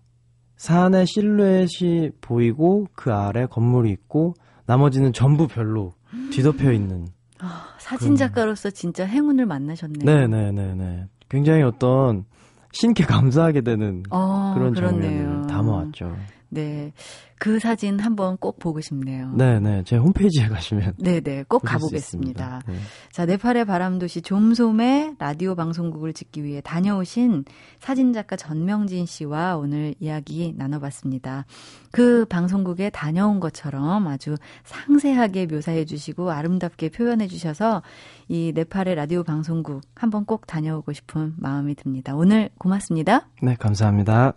산의 0.57 1.07
실루엣이 1.07 2.11
보이고 2.21 2.87
그 2.93 3.13
아래 3.13 3.45
건물이 3.45 3.89
있고 3.91 4.33
나머지는 4.65 5.13
전부 5.13 5.47
별로 5.47 5.93
뒤덮여 6.31 6.71
있는. 6.71 7.07
아, 7.39 7.73
사진 7.79 8.15
작가로서 8.15 8.69
진짜 8.69 9.05
행운을 9.05 9.45
만나셨네요. 9.45 10.03
네네네네. 10.05 11.05
굉장히 11.29 11.63
어떤 11.63 12.25
신께 12.73 13.03
감사하게 13.05 13.61
되는 13.61 14.03
어, 14.09 14.53
그런 14.55 14.73
그렇네요. 14.73 15.01
장면을 15.01 15.47
담아왔죠. 15.47 16.15
네. 16.49 16.91
그 17.39 17.57
사진 17.57 17.99
한번 17.99 18.35
꼭 18.37 18.59
보고 18.59 18.81
싶네요. 18.81 19.31
네, 19.33 19.59
네. 19.61 19.81
제 19.85 19.95
홈페이지에 19.95 20.49
가시면 20.49 20.95
네 20.97 21.21
네. 21.21 21.43
꼭 21.47 21.59
보실 21.59 21.79
수 21.79 21.79
가보겠습니다. 21.79 22.61
네. 22.67 22.75
자, 23.13 23.25
네팔의 23.25 23.63
바람 23.63 23.97
도시 23.97 24.21
좀솜의 24.21 25.15
라디오 25.19 25.55
방송국을 25.55 26.11
짓기 26.11 26.43
위해 26.43 26.59
다녀오신 26.61 27.45
사진작가 27.79 28.35
전명진 28.35 29.05
씨와 29.05 29.55
오늘 29.55 29.95
이야기 30.01 30.53
나눠봤습니다. 30.57 31.45
그 31.91 32.25
방송국에 32.25 32.89
다녀온 32.89 33.39
것처럼 33.39 34.05
아주 34.07 34.35
상세하게 34.65 35.45
묘사해 35.45 35.85
주시고 35.85 36.31
아름답게 36.31 36.89
표현해 36.89 37.27
주셔서 37.27 37.81
이 38.27 38.51
네팔의 38.53 38.95
라디오 38.95 39.23
방송국 39.23 39.81
한번 39.95 40.25
꼭 40.25 40.45
다녀오고 40.45 40.91
싶은 40.91 41.35
마음이 41.37 41.75
듭니다. 41.75 42.15
오늘 42.15 42.49
고맙습니다. 42.57 43.29
네, 43.41 43.55
감사합니다. 43.57 44.33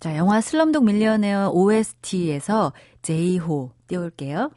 자, 0.00 0.16
영화 0.16 0.40
슬럼독 0.40 0.84
밀리어네어 0.84 1.50
OST에서 1.50 2.72
제이호 3.02 3.72
띄울게요. 3.88 4.50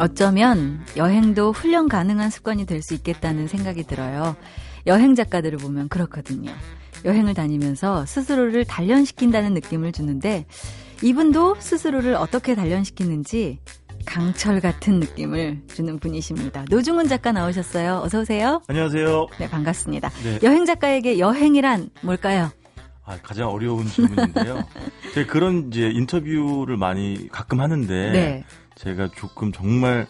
어쩌면 0.00 0.80
여행도 0.96 1.52
훈련 1.52 1.88
가능한 1.88 2.30
습관이 2.30 2.64
될 2.66 2.80
수 2.82 2.94
있겠다는 2.94 3.46
생각이 3.46 3.84
들어요. 3.84 4.34
여행 4.86 5.14
작가들을 5.14 5.58
보면 5.58 5.90
그렇거든요. 5.90 6.50
여행을 7.04 7.34
다니면서 7.34 8.06
스스로를 8.06 8.64
단련시킨다는 8.64 9.52
느낌을 9.52 9.92
주는데 9.92 10.46
이분도 11.02 11.56
스스로를 11.58 12.14
어떻게 12.14 12.54
단련시키는지 12.54 13.58
강철 14.06 14.60
같은 14.60 14.98
느낌을 15.00 15.62
주는 15.68 15.98
분이십니다. 15.98 16.64
노중훈 16.70 17.06
작가 17.08 17.32
나오셨어요. 17.32 18.00
어서 18.02 18.20
오세요. 18.20 18.62
안녕하세요. 18.68 19.26
네, 19.38 19.50
반갑습니다. 19.50 20.08
네. 20.24 20.38
여행 20.42 20.64
작가에게 20.64 21.18
여행이란 21.18 21.90
뭘까요? 22.00 22.50
아, 23.04 23.18
가장 23.22 23.48
어려운 23.50 23.86
질문인데요. 23.86 24.64
제가 25.14 25.30
그런 25.30 25.68
이제 25.70 25.90
인터뷰를 25.92 26.78
많이 26.78 27.28
가끔 27.30 27.60
하는데 27.60 28.10
네. 28.10 28.44
제가 28.80 29.08
조금 29.14 29.52
정말 29.52 30.06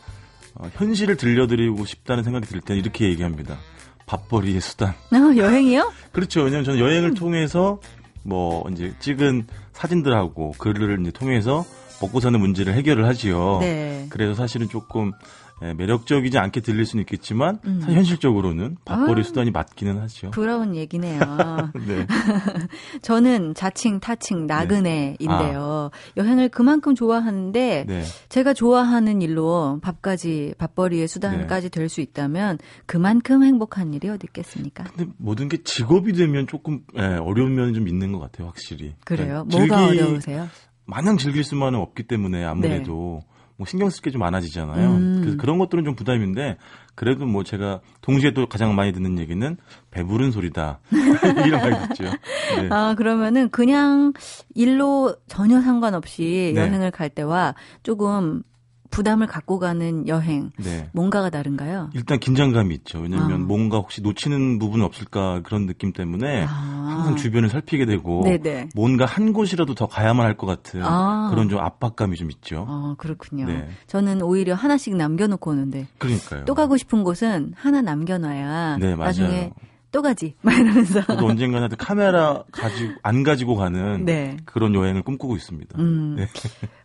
어, 0.55 0.69
현실을 0.75 1.17
들려드리고 1.17 1.85
싶다는 1.85 2.23
생각이 2.23 2.47
들 2.47 2.61
때는 2.61 2.81
이렇게 2.81 3.07
얘기합니다. 3.07 3.59
밥벌이의 4.07 4.61
수단. 4.61 4.91
어, 5.13 5.37
여행이요? 5.37 5.93
그렇죠. 6.13 6.43
왜냐면 6.43 6.65
저는 6.65 6.79
여행을 6.79 7.15
통해서 7.15 7.81
뭐 8.23 8.69
이제 8.71 8.95
찍은 9.01 9.47
사진들하고 9.73 10.53
글을 10.59 11.01
이제 11.01 11.11
통해서 11.11 11.65
먹고 12.01 12.21
사는 12.21 12.39
문제를 12.39 12.75
해결을 12.75 13.07
하지요. 13.07 13.59
네. 13.61 14.07
그래서 14.09 14.35
사실은 14.35 14.69
조금 14.69 15.09
예, 15.09 15.13
매력적이지 15.61 16.39
않게 16.39 16.61
들릴 16.61 16.87
수는 16.87 17.03
있겠지만 17.03 17.59
음. 17.67 17.81
사실 17.81 17.97
현실적으로는 17.97 18.77
밥벌이 18.85 19.21
아. 19.21 19.25
수단이 19.25 19.51
맞기는 19.51 19.99
하죠. 20.01 20.31
부러운 20.31 20.75
얘기네요. 20.75 21.21
네. 21.87 22.07
저는 23.03 23.55
자칭, 23.55 24.01
타칭, 24.01 24.47
나그네인데요. 24.47 25.91
여행을 26.17 26.49
그만큼 26.49 26.95
좋아하는데 26.95 27.85
네. 27.87 28.03
제가 28.29 28.55
좋아하는 28.55 29.23
일로 29.23 29.79
밥까지 29.83 30.55
밥벌이의 30.59 31.09
수단까지 31.09 31.71
네. 31.71 31.79
될수 31.81 32.01
있다면 32.01 32.59
그만큼 32.87 33.43
행복한 33.45 33.93
일이 33.95 34.09
어디 34.09 34.27
있겠습니까? 34.29 34.85
근데 34.85 35.11
모든 35.19 35.49
게 35.49 35.63
직업이 35.63 36.13
되면 36.13 36.47
조금 36.47 36.81
예, 36.99 37.03
어려운 37.03 37.55
면이 37.55 37.75
좀 37.75 37.87
있는 37.89 38.13
것 38.13 38.19
같아요, 38.21 38.47
확실히. 38.49 38.95
그래요? 39.05 39.47
그러니까 39.51 39.77
뭐가 39.77 39.87
즐기- 39.89 40.03
어려우세요? 40.03 40.49
마냥 40.87 41.17
즐길 41.19 41.45
수만은 41.45 41.79
없기 41.79 42.05
때문에 42.05 42.45
아무래도 42.45 43.21
뭐 43.61 43.67
신경 43.67 43.91
쓸 43.91 44.01
게 44.01 44.11
좀 44.11 44.21
많아지잖아요. 44.21 44.89
음. 44.91 45.19
그래서 45.21 45.37
그런 45.37 45.59
것들은 45.59 45.85
좀 45.85 45.95
부담인데 45.95 46.57
그래도 46.95 47.27
뭐 47.27 47.45
제가 47.45 47.81
동시에 48.01 48.33
또 48.33 48.47
가장 48.47 48.75
많이 48.75 48.91
듣는 48.93 49.19
얘기는 49.19 49.57
배부른 49.91 50.31
소리다. 50.33 50.81
이런 51.47 51.61
많이 51.61 51.89
듣죠. 51.89 52.05
네. 52.05 52.69
아, 52.71 52.95
그러면은 52.97 53.51
그냥 53.51 54.15
일로 54.55 55.15
전혀 55.29 55.61
상관없이 55.61 56.53
네. 56.55 56.61
여행을 56.63 56.91
갈 56.91 57.11
때와 57.11 57.55
조금 57.83 58.43
부담을 58.91 59.27
갖고 59.27 59.59
가는 59.59 60.09
여행, 60.09 60.51
네. 60.59 60.89
뭔가가 60.93 61.31
다른가요? 61.31 61.91
일단 61.95 62.19
긴장감이 62.19 62.75
있죠. 62.77 62.99
왜냐하면 63.01 63.43
아. 63.43 63.45
뭔가 63.45 63.77
혹시 63.79 64.03
놓치는 64.03 64.59
부분 64.59 64.83
없을까 64.83 65.43
그런 65.43 65.67
느낌 65.67 65.93
때문에 65.93 66.45
아. 66.49 66.49
항상 66.91 67.17
주변을 67.17 67.49
살피게 67.51 67.87
되고 67.87 68.23
네네. 68.25 68.71
뭔가 68.75 69.05
한 69.07 69.33
곳이라도 69.33 69.75
더 69.75 69.87
가야만 69.87 70.27
할 70.27 70.37
것 70.41 70.47
같은 70.47 70.83
아. 70.83 71.29
그런 71.31 71.49
좀 71.49 71.59
압박감이 71.61 72.17
좀 72.17 72.31
있죠. 72.31 72.65
어, 72.69 72.95
그렇군요. 72.99 73.47
네. 73.47 73.69
저는 73.87 74.23
오히려 74.23 74.55
하나씩 74.55 74.97
남겨놓고 74.97 75.51
오는데 75.51 75.87
그러니까요. 75.99 76.45
또 76.47 76.55
가고 76.55 76.77
싶은 76.77 77.05
곳은 77.05 77.53
하나 77.57 77.83
남겨놔야 77.83 78.79
네. 78.79 78.97
나중에 78.97 79.53
또 79.93 80.03
가지. 80.03 80.35
막 80.43 80.55
이러면서. 80.59 81.03
저도 81.03 81.27
언젠가는 81.27 81.69
카메라 81.79 82.43
가지고 82.53 82.95
안 83.03 83.23
가지고 83.23 83.57
가는 83.57 84.05
네. 84.05 84.37
그런 84.45 84.75
여행을 84.75 85.03
꿈꾸고 85.03 85.37
있습니다. 85.37 85.79
음. 85.79 86.17
네. 86.17 86.29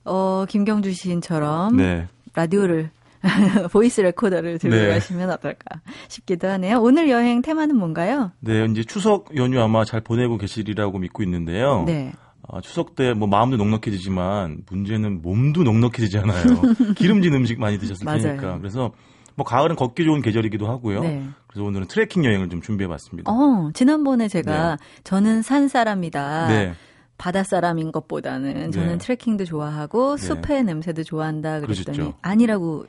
어, 0.03 0.45
김경주 0.47 0.91
시인처럼 0.93 1.77
네. 1.77 2.07
라디오를 2.33 2.89
voice 3.71 4.01
recorder를 4.01 4.59
들고 4.59 4.75
네. 4.75 4.87
가시면 4.89 5.29
어떨까 5.31 5.81
싶기도 6.07 6.47
하네요. 6.47 6.79
오늘 6.79 7.09
여행 7.09 7.41
테마는 7.41 7.75
뭔가요? 7.75 8.31
네, 8.39 8.65
이제 8.65 8.83
추석 8.83 9.35
연휴 9.35 9.59
아마 9.61 9.83
잘 9.83 10.01
보내고 10.01 10.37
계시리라고 10.37 10.99
믿고 10.99 11.23
있는데요. 11.23 11.83
네. 11.87 12.13
아, 12.47 12.61
추석 12.61 12.95
때 12.95 13.13
뭐 13.15 13.27
마음도 13.27 13.57
넉넉해지지만 13.57 14.63
문제는 14.69 15.23
몸도 15.23 15.63
넉넉해지잖아요. 15.63 16.43
기름진 16.95 17.33
음식 17.33 17.59
많이 17.59 17.79
드셨을. 17.79 18.05
테니까. 18.05 18.59
그래서 18.59 18.91
뭐 19.35 19.45
가을은 19.45 19.75
걷기 19.75 20.03
좋은 20.05 20.21
계절이기도 20.21 20.67
하고요. 20.67 21.01
네. 21.01 21.23
그래서 21.47 21.65
오늘은 21.65 21.87
트레킹 21.87 22.25
여행을 22.25 22.49
좀 22.49 22.61
준비해봤습니다. 22.61 23.31
어, 23.31 23.71
지난번에 23.73 24.27
제가 24.27 24.77
저는 25.03 25.41
산 25.41 25.67
사람이다. 25.67 26.47
네. 26.47 26.73
바다 27.17 27.43
사람인 27.43 27.91
것보다는 27.93 28.71
저는 28.71 28.87
네. 28.93 28.97
트레킹도 28.97 29.45
좋아하고 29.45 30.17
네. 30.17 30.21
숲의 30.21 30.63
냄새도 30.65 31.03
좋아한다 31.03 31.61
그랬더니 31.61 31.97
그러셨죠. 31.97 32.13
아니라고 32.21 32.85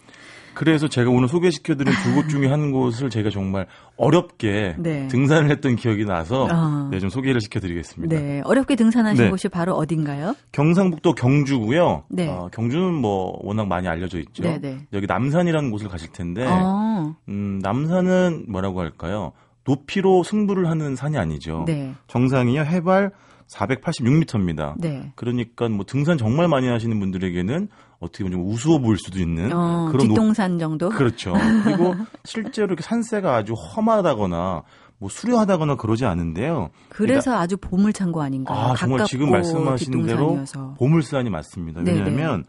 그래서 0.56 0.88
제가 0.88 1.10
오늘 1.10 1.28
소개시켜드린 1.28 1.92
두 2.02 2.14
곳 2.14 2.28
중에 2.28 2.46
한 2.48 2.70
곳을 2.72 3.10
제가 3.10 3.30
정말 3.30 3.66
어렵게 3.96 4.76
네. 4.78 5.06
등산을 5.08 5.50
했던 5.50 5.76
기억이 5.76 6.04
나서 6.04 6.48
아. 6.50 6.88
네, 6.90 6.98
좀 6.98 7.10
소개를 7.10 7.40
시켜드리겠습니다. 7.40 8.16
네 8.16 8.40
어렵게 8.44 8.74
등산하신 8.76 9.24
네. 9.24 9.30
곳이 9.30 9.48
바로 9.48 9.74
어딘가요? 9.76 10.34
경상북도 10.52 11.14
경주고요. 11.14 12.04
네. 12.08 12.28
어, 12.28 12.48
경주는 12.52 12.94
뭐 12.94 13.38
워낙 13.42 13.66
많이 13.68 13.86
알려져 13.88 14.18
있죠. 14.18 14.42
네, 14.42 14.58
네. 14.60 14.78
여기 14.92 15.06
남산이라는 15.06 15.70
곳을 15.70 15.88
가실 15.88 16.10
텐데 16.12 16.46
어, 16.46 17.14
음, 17.28 17.58
남산은 17.62 18.46
뭐라고 18.48 18.80
할까요? 18.80 19.32
높이로 19.64 20.22
승부를 20.22 20.68
하는 20.70 20.96
산이 20.96 21.18
아니죠. 21.18 21.64
네, 21.66 21.92
정상이요 22.06 22.62
해발 22.62 23.10
486m입니다. 23.48 24.74
네. 24.78 25.12
그러니까 25.14 25.68
뭐 25.68 25.84
등산 25.84 26.18
정말 26.18 26.48
많이 26.48 26.68
하시는 26.68 26.98
분들에게는 26.98 27.68
어떻게 27.98 28.24
보면 28.24 28.38
좀 28.40 28.48
우스워 28.50 28.78
보일 28.78 28.98
수도 28.98 29.18
있는 29.18 29.52
어, 29.52 29.88
그런 29.90 30.08
높- 30.08 30.14
뒷동산 30.14 30.58
정도. 30.58 30.88
그렇죠. 30.90 31.32
그리고 31.64 31.94
실제로 32.24 32.66
이렇게 32.68 32.82
산세가 32.82 33.34
아주 33.36 33.54
험하다거나 33.54 34.62
뭐 34.98 35.08
수려하다거나 35.10 35.76
그러지 35.76 36.04
않은데요. 36.06 36.70
그래서 36.88 37.36
아주 37.38 37.56
보물창고 37.58 38.22
아닌가요? 38.22 38.58
아, 38.58 38.74
정말 38.76 39.04
지금 39.06 39.30
말씀하신 39.30 39.92
대로 39.92 40.06
뒷동산이어서. 40.06 40.74
보물산이 40.78 41.28
맞습니다. 41.30 41.82
네네. 41.82 41.98
왜냐하면 42.00 42.44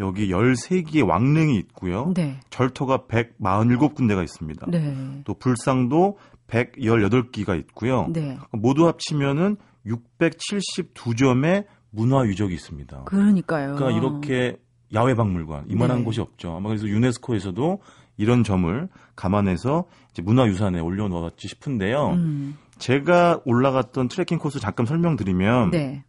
여기 0.00 0.28
13개의 0.28 1.06
왕릉이 1.06 1.56
있고요. 1.58 2.12
네, 2.16 2.40
절터가 2.50 3.04
147군데가 3.08 4.22
있습니다. 4.24 4.66
네, 4.68 5.20
또 5.24 5.34
불상도 5.34 6.18
118기가 6.48 7.56
있고요. 7.60 8.08
네. 8.12 8.36
모두 8.52 8.86
합치면은 8.88 9.56
672점의 9.86 11.64
문화 11.90 12.24
유적이 12.26 12.54
있습니다. 12.54 13.04
그러니까요. 13.04 13.74
그러니까 13.76 13.98
이렇게 13.98 14.56
야외 14.94 15.14
박물관 15.14 15.64
이만한 15.68 15.98
네. 15.98 16.04
곳이 16.04 16.20
없죠. 16.20 16.54
아마 16.56 16.68
그래서 16.68 16.86
유네스코에서도 16.86 17.80
이런 18.18 18.44
점을 18.44 18.88
감안해서 19.16 19.84
문화유산에 20.22 20.80
올려놓았지 20.80 21.48
싶은데요. 21.48 22.10
음, 22.10 22.58
제가 22.78 23.40
올라갔던 23.44 24.08
트레킹 24.08 24.38
코스 24.38 24.60
잠깐 24.60 24.86
설명드리면 24.86 25.70
네, 25.70 26.04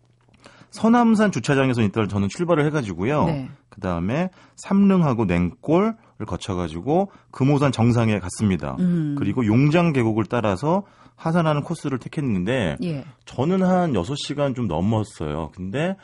서남산 0.71 1.31
주차장에서 1.31 1.81
일단 1.81 2.09
저는 2.09 2.27
출발을 2.29 2.65
해가지고요. 2.65 3.25
네. 3.25 3.49
그 3.69 3.79
다음에 3.79 4.29
삼릉하고 4.55 5.25
냉골, 5.25 5.95
거쳐가지고 6.25 7.11
금오산 7.31 7.71
정상에 7.71 8.19
갔습니다. 8.19 8.75
음. 8.79 9.15
그리고 9.17 9.45
용장 9.45 9.93
계곡을 9.93 10.25
따라서 10.25 10.83
하산하는 11.15 11.61
코스를 11.61 11.99
택했는데 11.99 12.77
예. 12.83 13.05
저는 13.25 13.61
한 13.61 13.93
6시간 13.93 14.55
좀 14.55 14.67
넘었어요. 14.67 15.51
근데 15.55 15.95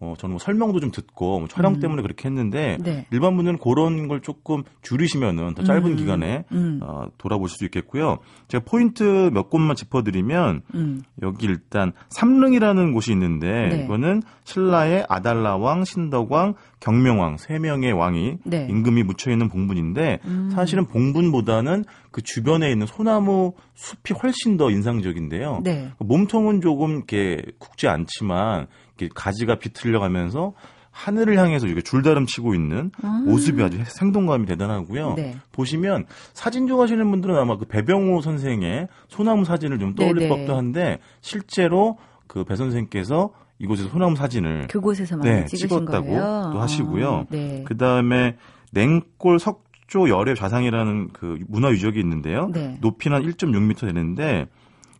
어, 0.00 0.14
저는 0.16 0.34
뭐 0.34 0.38
설명도 0.38 0.78
좀 0.78 0.92
듣고 0.92 1.40
뭐 1.40 1.48
촬영 1.48 1.80
때문에 1.80 2.02
그렇게 2.02 2.28
했는데 2.28 2.76
음. 2.78 2.84
네. 2.84 3.06
일반 3.10 3.34
분들은 3.34 3.58
그런 3.58 4.06
걸 4.06 4.20
조금 4.20 4.62
줄이시면은 4.82 5.54
더 5.54 5.64
짧은 5.64 5.84
음. 5.84 5.96
기간에 5.96 6.44
음. 6.52 6.78
어, 6.82 7.06
돌아보실 7.18 7.56
수 7.58 7.64
있겠고요. 7.64 8.18
제가 8.46 8.64
포인트 8.64 9.30
몇 9.32 9.50
곳만 9.50 9.74
짚어드리면 9.74 10.62
음. 10.74 11.02
여기 11.22 11.46
일단 11.46 11.92
삼릉이라는 12.10 12.92
곳이 12.92 13.10
있는데 13.12 13.68
네. 13.68 13.84
이거는 13.84 14.22
신라의 14.44 15.04
아달라왕, 15.08 15.84
신덕왕, 15.84 16.54
경명왕 16.78 17.38
세 17.38 17.58
명의 17.58 17.92
왕이 17.92 18.36
네. 18.44 18.68
임금이 18.70 19.02
묻혀 19.02 19.32
있는 19.32 19.48
봉분인데 19.48 20.20
음. 20.24 20.50
사실은 20.54 20.86
봉분보다는 20.86 21.84
그 22.12 22.22
주변에 22.22 22.70
있는 22.70 22.86
소나무 22.86 23.54
숲이 23.74 24.14
훨씬 24.14 24.56
더 24.56 24.70
인상적인데요. 24.70 25.60
네. 25.64 25.90
몸통은 25.98 26.60
조금 26.60 26.96
이렇게 26.96 27.42
굵지 27.58 27.88
않지만 27.88 28.68
가지가 29.06 29.56
비틀려 29.60 30.00
가면서 30.00 30.54
하늘을 30.90 31.38
향해서 31.38 31.66
이렇게 31.66 31.80
줄다름 31.82 32.26
치고 32.26 32.54
있는 32.56 32.90
아. 33.02 33.22
모습이 33.24 33.62
아주 33.62 33.78
생동감이 33.86 34.46
대단하고요. 34.46 35.14
네. 35.14 35.36
보시면 35.52 36.06
사진 36.32 36.66
좋아하시는 36.66 37.08
분들은 37.08 37.36
아마 37.36 37.56
그 37.56 37.66
배병호 37.66 38.20
선생의 38.20 38.88
소나무 39.06 39.44
사진을 39.44 39.78
좀 39.78 39.94
떠올릴 39.94 40.28
네네. 40.28 40.28
법도 40.28 40.56
한데 40.56 40.98
실제로 41.20 41.98
그 42.26 42.42
배 42.44 42.56
선생께서 42.56 43.30
이곳에서 43.60 43.88
소나무 43.90 44.16
사진을 44.16 44.66
그곳에서 44.68 45.16
네, 45.18 45.44
찍으신 45.46 45.68
찍었다고 45.68 46.06
거예요. 46.06 46.50
또 46.52 46.60
하시고요. 46.60 47.10
아, 47.14 47.24
네. 47.30 47.64
그 47.66 47.76
다음에 47.76 48.36
냉골 48.72 49.38
석조 49.38 50.08
열의 50.08 50.36
좌상이라는 50.36 51.08
그 51.12 51.38
문화 51.48 51.70
유적이 51.70 52.00
있는데요. 52.00 52.50
네. 52.52 52.76
높이는 52.80 53.16
한 53.16 53.24
1.6m 53.24 53.80
되는데 53.80 54.46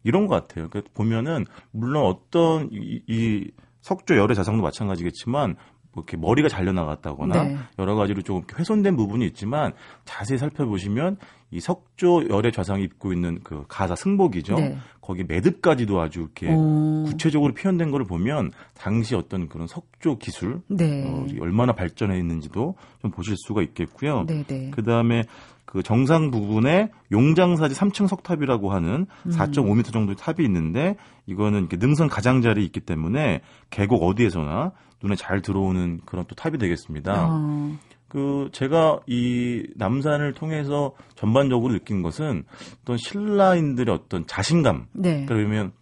이런 0.05 0.27
것 0.27 0.35
같아요. 0.35 0.69
그러니까 0.69 0.91
보면은 0.95 1.45
물론 1.71 2.07
어떤 2.07 2.69
이, 2.73 3.01
이 3.07 3.51
석조 3.89 4.19
열의 4.19 4.35
좌상도 4.35 4.63
마찬가지겠지만 4.63 5.57
뭐 5.93 6.05
이렇게 6.05 6.19
머리가 6.19 6.49
잘려 6.51 6.73
나갔다거나 6.73 7.43
네. 7.43 7.57
여러 7.79 7.95
가지로 7.95 8.21
좀 8.21 8.43
훼손된 8.59 8.97
부분이 8.97 9.25
있지만 9.29 9.73
자세히 10.05 10.37
살펴보시면 10.37 11.17
이 11.51 11.61
석조 11.61 12.29
열의 12.29 12.53
좌상이 12.53 12.85
입고 12.85 13.15
있는 13.15 13.41
그 13.43 13.65
가사 13.67 13.95
승복이죠. 13.95 14.57
네. 14.57 14.77
거기 15.01 15.25
매듭까지도 15.25 15.99
아주 15.99 16.21
이렇게 16.21 16.53
오. 16.53 17.05
구체적으로 17.05 17.55
표현된 17.55 17.91
거를 17.91 18.05
보면 18.07 18.53
당시 18.75 19.15
어떤 19.15 19.49
그런 19.49 19.67
석조 19.67 20.19
기술 20.19 20.61
네. 20.69 21.07
어, 21.07 21.27
얼마나 21.41 21.73
발전해 21.73 22.19
있는지도 22.19 22.75
좀 23.01 23.11
보실 23.11 23.37
수가 23.39 23.63
있겠고요. 23.63 24.25
네, 24.27 24.45
네. 24.47 24.71
그 24.71 24.85
다음에 24.85 25.23
그 25.69 25.83
정상 25.83 26.31
부분에 26.31 26.91
용장사지 27.13 27.75
3층 27.75 28.09
석탑이라고 28.09 28.73
하는 28.73 29.07
음. 29.27 29.31
4.5m 29.31 29.93
정도의 29.93 30.17
탑이 30.17 30.39
있는데 30.47 30.97
이거는 31.27 31.61
이렇게 31.61 31.77
능선 31.77 32.09
가장자리에 32.09 32.65
있기 32.65 32.81
때문에 32.81 33.43
계곡 33.69 34.03
어디에서나 34.03 34.73
눈에 35.03 35.15
잘 35.15 35.43
들어오는 35.43 36.01
그런 36.07 36.25
또 36.27 36.35
탑이 36.35 36.57
되겠습니다. 36.57 37.27
어, 37.29 37.77
그 38.09 38.49
제가 38.53 39.01
이 39.07 39.67
남산을 39.77 40.33
통해서 40.33 40.95
전반적으로 41.17 41.75
느낀 41.75 42.01
것은 42.01 42.45
어떤 42.81 42.97
신라인들의 42.97 43.95
어떤 43.95 44.27
자신감 44.27 44.87
네. 44.95 45.27
그러면 45.29 45.73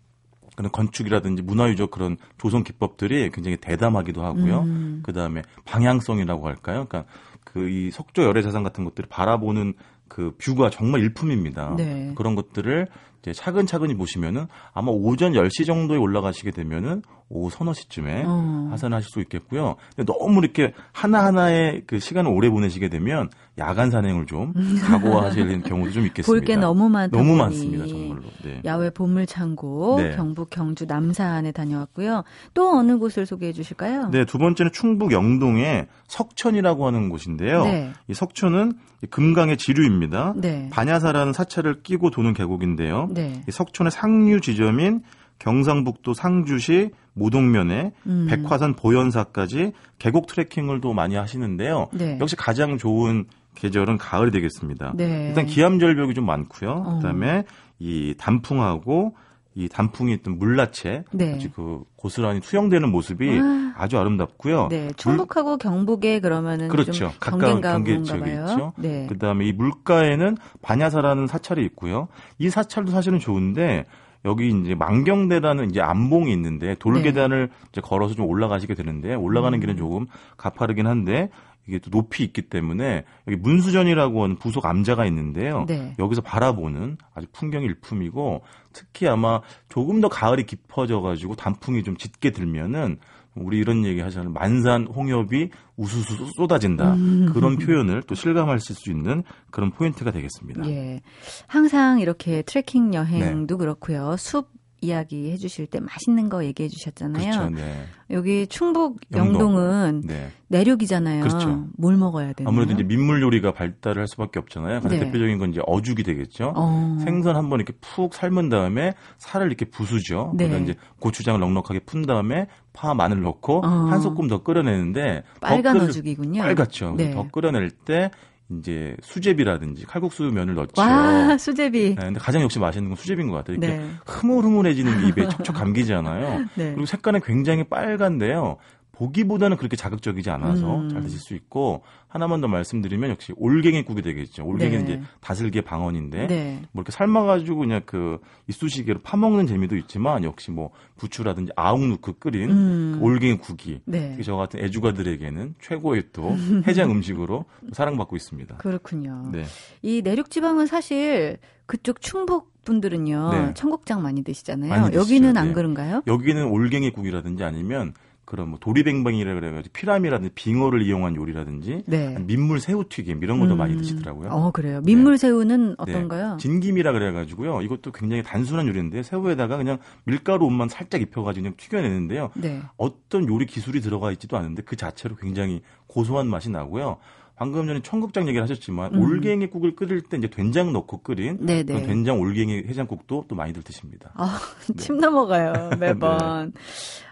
그런 0.56 0.72
건축이라든지 0.72 1.42
문화유적 1.42 1.92
그런 1.92 2.16
조성 2.38 2.64
기법들이 2.64 3.30
굉장히 3.30 3.56
대담하기도 3.58 4.24
하고요. 4.24 4.62
음. 4.62 5.00
그 5.04 5.12
다음에 5.12 5.42
방향성이라고 5.64 6.48
할까요? 6.48 6.86
그러니까 6.88 7.04
그 7.46 7.66
이 7.68 7.90
석조 7.90 8.22
열애 8.24 8.42
자산 8.42 8.62
같은 8.62 8.84
것들을 8.84 9.08
바라보는 9.08 9.74
그 10.08 10.32
뷰가 10.38 10.70
정말 10.70 11.00
일품입니다. 11.00 11.74
네. 11.76 12.12
그런 12.14 12.34
것들을 12.34 12.86
이제 13.22 13.32
차근차근히 13.32 13.94
보시면은 13.94 14.46
아마 14.72 14.92
오전 14.92 15.32
10시 15.32 15.66
정도에 15.66 15.98
올라가시게 15.98 16.50
되면은 16.52 17.02
오후 17.28 17.50
서너 17.50 17.72
시쯤에 17.72 18.22
어. 18.24 18.68
하산하실 18.70 19.10
수 19.10 19.20
있겠고요. 19.20 19.74
근데 19.96 20.12
너무 20.12 20.38
이렇게 20.38 20.72
하나하나의 20.92 21.82
그 21.86 21.98
시간을 21.98 22.30
오래 22.30 22.48
보내시게 22.50 22.88
되면 22.88 23.30
야간 23.58 23.90
산행을 23.90 24.26
좀 24.26 24.52
각오하실 24.84 25.62
경우도 25.64 25.90
좀 25.92 26.06
있겠습니다. 26.06 26.26
볼 26.26 26.40
게 26.46 26.56
너무 26.56 26.88
많다 26.88 27.16
너무 27.16 27.34
많습니다, 27.36 27.86
정말로. 27.86 28.22
네. 28.44 28.60
야외 28.64 28.90
보물 28.90 29.26
창고 29.26 29.96
네. 30.00 30.14
경북 30.14 30.50
경주 30.50 30.84
남산에 30.86 31.50
다녀왔고요. 31.52 32.22
또 32.54 32.78
어느 32.78 32.98
곳을 32.98 33.26
소개해 33.26 33.52
주실까요? 33.52 34.08
네, 34.10 34.24
두 34.24 34.38
번째는 34.38 34.70
충북 34.72 35.10
영동의 35.12 35.86
석천이라고 36.06 36.86
하는 36.86 37.08
곳인데요. 37.08 37.64
네. 37.64 37.92
이 38.08 38.14
석천은 38.14 38.74
이 39.02 39.06
금강의 39.06 39.56
지류입니다. 39.56 40.34
네. 40.36 40.68
반야사라는 40.70 41.32
사찰을 41.32 41.82
끼고 41.82 42.10
도는 42.10 42.34
계곡인데요. 42.34 43.08
네. 43.10 43.42
이 43.48 43.50
석천의 43.50 43.90
상류 43.90 44.40
지점인 44.40 45.02
경상북도 45.38 46.14
상주시 46.14 46.90
모동면에 47.14 47.92
음. 48.06 48.26
백화산 48.28 48.74
보현사까지 48.74 49.72
계곡 49.98 50.26
트레킹을 50.26 50.80
또 50.80 50.92
많이 50.92 51.16
하시는데요. 51.16 51.88
네. 51.92 52.18
역시 52.20 52.36
가장 52.36 52.78
좋은 52.78 53.26
계절은 53.54 53.98
가을이 53.98 54.30
되겠습니다. 54.30 54.92
네. 54.96 55.28
일단 55.28 55.46
기암절벽이 55.46 56.14
좀 56.14 56.26
많고요. 56.26 56.70
어. 56.70 56.96
그다음에 56.96 57.44
이 57.78 58.14
단풍하고 58.18 59.14
이 59.54 59.70
단풍이 59.70 60.12
있던 60.14 60.38
물라채 60.38 61.04
네. 61.12 61.32
같이 61.32 61.50
그 61.50 61.82
고스란히 61.96 62.40
투영되는 62.40 62.90
모습이 62.90 63.40
아. 63.40 63.74
아주 63.78 63.98
아름답고요. 63.98 64.68
네, 64.68 64.90
충북하고 64.96 65.56
경북에 65.56 66.20
그러면은 66.20 66.68
그렇죠. 66.68 66.92
좀 66.92 67.10
가까운 67.18 67.62
경계 67.62 67.94
봐요. 67.94 68.46
있죠. 68.48 68.72
네. 68.76 69.06
그다음에 69.08 69.46
이 69.46 69.52
물가에는 69.52 70.36
반야사라는 70.60 71.26
사찰이 71.26 71.64
있고요. 71.66 72.08
이 72.38 72.50
사찰도 72.50 72.90
사실은 72.90 73.18
좋은데 73.18 73.86
여기 74.26 74.48
이제 74.48 74.74
망경대라는 74.74 75.70
이제 75.70 75.80
암봉이 75.80 76.32
있는데 76.32 76.66
네. 76.66 76.74
돌계단을 76.74 77.48
이제 77.70 77.80
걸어서 77.80 78.14
좀 78.14 78.26
올라가시게 78.26 78.74
되는데 78.74 79.14
올라가는 79.14 79.56
음. 79.56 79.60
길은 79.60 79.76
조금 79.76 80.06
가파르긴 80.36 80.86
한데 80.86 81.30
이게 81.68 81.78
또 81.78 81.90
높이 81.90 82.22
있기 82.24 82.42
때문에 82.42 83.04
여기 83.26 83.36
문수전이라고 83.36 84.24
하는 84.24 84.36
부속 84.36 84.66
암자가 84.66 85.06
있는데요. 85.06 85.64
네. 85.66 85.94
여기서 85.98 86.20
바라보는 86.20 86.98
아주 87.14 87.26
풍경이 87.32 87.64
일품이고 87.64 88.42
특히 88.72 89.08
아마 89.08 89.40
조금 89.68 90.00
더 90.00 90.08
가을이 90.08 90.44
깊어져 90.44 91.00
가지고 91.00 91.34
단풍이 91.34 91.82
좀 91.82 91.96
짙게 91.96 92.30
들면은 92.30 92.98
우리 93.36 93.58
이런 93.58 93.84
얘기 93.84 94.00
하잖아요. 94.00 94.32
만산 94.32 94.86
홍엽이 94.86 95.50
우수수 95.76 96.26
쏟아진다. 96.36 96.94
음. 96.94 97.30
그런 97.32 97.56
표현을 97.58 98.02
또 98.02 98.14
실감하실 98.14 98.74
수 98.74 98.90
있는 98.90 99.22
그런 99.50 99.70
포인트가 99.70 100.10
되겠습니다. 100.10 100.68
예. 100.68 101.00
항상 101.46 102.00
이렇게 102.00 102.42
트레킹 102.42 102.94
여행도 102.94 103.58
그렇고요. 103.58 104.16
숲 104.16 104.50
이야기 104.86 105.30
해 105.32 105.36
주실 105.36 105.66
때 105.66 105.80
맛있는 105.80 106.28
거 106.28 106.44
얘기해 106.44 106.68
주셨잖아요. 106.68 107.30
그렇죠. 107.30 107.50
네. 107.50 107.84
여기 108.10 108.46
충북 108.46 109.00
영동. 109.12 109.34
영동 109.34 109.58
은 109.58 110.02
네. 110.04 110.30
내륙이잖아요. 110.48 111.22
그렇죠. 111.22 111.66
뭘 111.76 111.96
먹어야 111.96 112.32
되나요? 112.32 112.48
아무래도 112.50 112.72
이제 112.72 112.82
민물 112.84 113.20
요리가 113.20 113.52
발달을 113.52 114.00
할 114.00 114.06
수밖에 114.08 114.38
없잖아요. 114.38 114.80
가장 114.80 114.98
네. 114.98 115.04
대표적인 115.06 115.38
건 115.38 115.50
이제 115.50 115.60
어죽이 115.66 116.02
되겠죠. 116.04 116.52
어. 116.54 116.96
생선 117.02 117.34
한번 117.36 117.58
이렇게 117.60 117.72
푹 117.80 118.14
삶은 118.14 118.48
다음에 118.48 118.92
살을 119.18 119.48
이렇게 119.48 119.64
부수죠. 119.64 120.32
네. 120.36 120.44
그다음 120.46 120.62
이제 120.64 120.74
고추장을 121.00 121.40
넉넉하게 121.40 121.80
푼 121.80 122.02
다음에 122.06 122.46
파 122.72 122.94
마늘 122.94 123.22
넣고 123.22 123.58
어. 123.64 123.68
한 123.68 124.00
소끔 124.00 124.28
더 124.28 124.42
끓여내는데 124.42 125.24
빨간 125.40 125.78
더 125.78 125.84
끓을- 125.84 125.88
어죽이군요. 125.88 126.42
빨갛죠. 126.42 126.94
네. 126.96 127.10
더 127.10 127.26
끓여낼 127.28 127.70
때 127.70 128.10
이제 128.48 128.96
수제비라든지 129.02 129.86
칼국수 129.86 130.24
면을 130.24 130.54
넣죠. 130.54 130.80
와 130.80 131.36
수제비. 131.36 131.96
네, 131.96 132.04
근데 132.04 132.20
가장 132.20 132.42
역시 132.42 132.58
맛있는 132.58 132.90
건 132.90 132.96
수제비인 132.96 133.28
것 133.28 133.36
같아요. 133.36 133.56
이렇게 133.56 133.76
네. 133.76 133.90
흐물흐물해지는 134.06 135.00
게 135.00 135.08
입에 135.08 135.28
척척 135.30 135.54
감기잖아요. 135.56 136.38
네. 136.54 136.70
그리고 136.70 136.86
색깔은 136.86 137.20
굉장히 137.24 137.64
빨간데요. 137.64 138.58
보기보다는 138.92 139.56
그렇게 139.56 139.76
자극적이지 139.76 140.30
않아서 140.30 140.78
음. 140.78 140.88
잘 140.88 141.02
드실 141.02 141.18
수 141.18 141.34
있고 141.34 141.82
하나만 142.16 142.40
더 142.40 142.48
말씀드리면 142.48 143.10
역시 143.10 143.34
올갱이국이 143.36 144.00
되겠죠. 144.00 144.46
올갱이는 144.46 144.84
네. 144.86 144.92
이제 144.94 145.02
다슬기의 145.20 145.62
방언인데 145.62 146.26
네. 146.26 146.62
뭐 146.72 146.80
이렇게 146.80 146.90
삶아가지고 146.90 147.58
그냥 147.58 147.82
그 147.84 148.18
이쑤시개로 148.48 149.00
파먹는 149.02 149.46
재미도 149.46 149.76
있지만 149.76 150.24
역시 150.24 150.50
뭐 150.50 150.70
부추라든지 150.96 151.52
아욱 151.56 151.86
넣고 151.86 152.14
끓인 152.14 152.50
음. 152.50 152.96
그 152.98 153.04
올갱이국이 153.04 153.82
네. 153.84 154.18
저 154.24 154.34
같은 154.34 154.60
애주가들에게는 154.64 155.56
최고의 155.60 156.04
또 156.14 156.34
해장 156.66 156.90
음식으로 156.90 157.44
사랑받고 157.72 158.16
있습니다. 158.16 158.56
그렇군요. 158.56 159.28
네. 159.30 159.44
이 159.82 160.00
내륙 160.02 160.30
지방은 160.30 160.64
사실 160.64 161.36
그쪽 161.66 162.00
충북 162.00 162.50
분들은요 162.64 163.30
네. 163.30 163.54
청국장 163.54 164.02
많이 164.02 164.24
드시잖아요. 164.24 164.70
많이. 164.70 164.96
여기는 164.96 165.36
안 165.36 165.48
네. 165.48 165.52
그런가요? 165.52 166.02
여기는 166.06 166.46
올갱이국이라든지 166.46 167.44
아니면 167.44 167.92
그런 168.26 168.48
뭐 168.48 168.58
도리뱅뱅이라 168.58 169.34
그래가지고 169.34 169.72
피라미라든지 169.72 170.32
빙어를 170.34 170.82
이용한 170.82 171.14
요리라든지 171.14 171.84
네. 171.86 172.18
민물 172.18 172.58
새우튀김 172.58 173.22
이런 173.22 173.38
것도 173.38 173.52
음. 173.52 173.58
많이 173.58 173.76
드시더라고요. 173.76 174.30
어 174.30 174.50
그래요. 174.50 174.80
민물 174.84 175.16
새우는 175.16 175.76
어떤가요? 175.78 176.32
네. 176.32 176.36
진김이라 176.38 176.92
그래가지고요. 176.92 177.62
이것도 177.62 177.92
굉장히 177.92 178.24
단순한 178.24 178.66
요리인데 178.66 179.04
새우에다가 179.04 179.56
그냥 179.56 179.78
밀가루 180.04 180.44
옷만 180.46 180.68
살짝 180.68 181.00
입혀가지고 181.02 181.44
그냥 181.44 181.54
튀겨내는데요. 181.56 182.30
네. 182.34 182.62
어떤 182.76 183.28
요리 183.28 183.46
기술이 183.46 183.80
들어가 183.80 184.10
있지도 184.10 184.36
않은데 184.36 184.62
그 184.62 184.74
자체로 184.74 185.14
굉장히 185.14 185.62
고소한 185.86 186.26
맛이 186.26 186.50
나고요. 186.50 186.98
방금 187.36 187.66
전에 187.66 187.80
청국장 187.82 188.26
얘기를 188.28 188.42
하셨지만 188.42 188.94
음. 188.94 189.00
올갱이 189.00 189.48
국을 189.48 189.76
끓일 189.76 190.00
때 190.00 190.16
이제 190.16 190.26
된장 190.28 190.72
넣고 190.72 191.02
끓인 191.02 191.44
네네. 191.44 191.64
그런 191.64 191.82
된장 191.86 192.18
올갱이 192.18 192.64
해장국도 192.66 193.26
또 193.28 193.34
많이들 193.36 193.62
드십니다. 193.62 194.10
아, 194.14 194.38
침 194.78 194.96
넘어가요, 194.96 195.70
매번. 195.78 196.54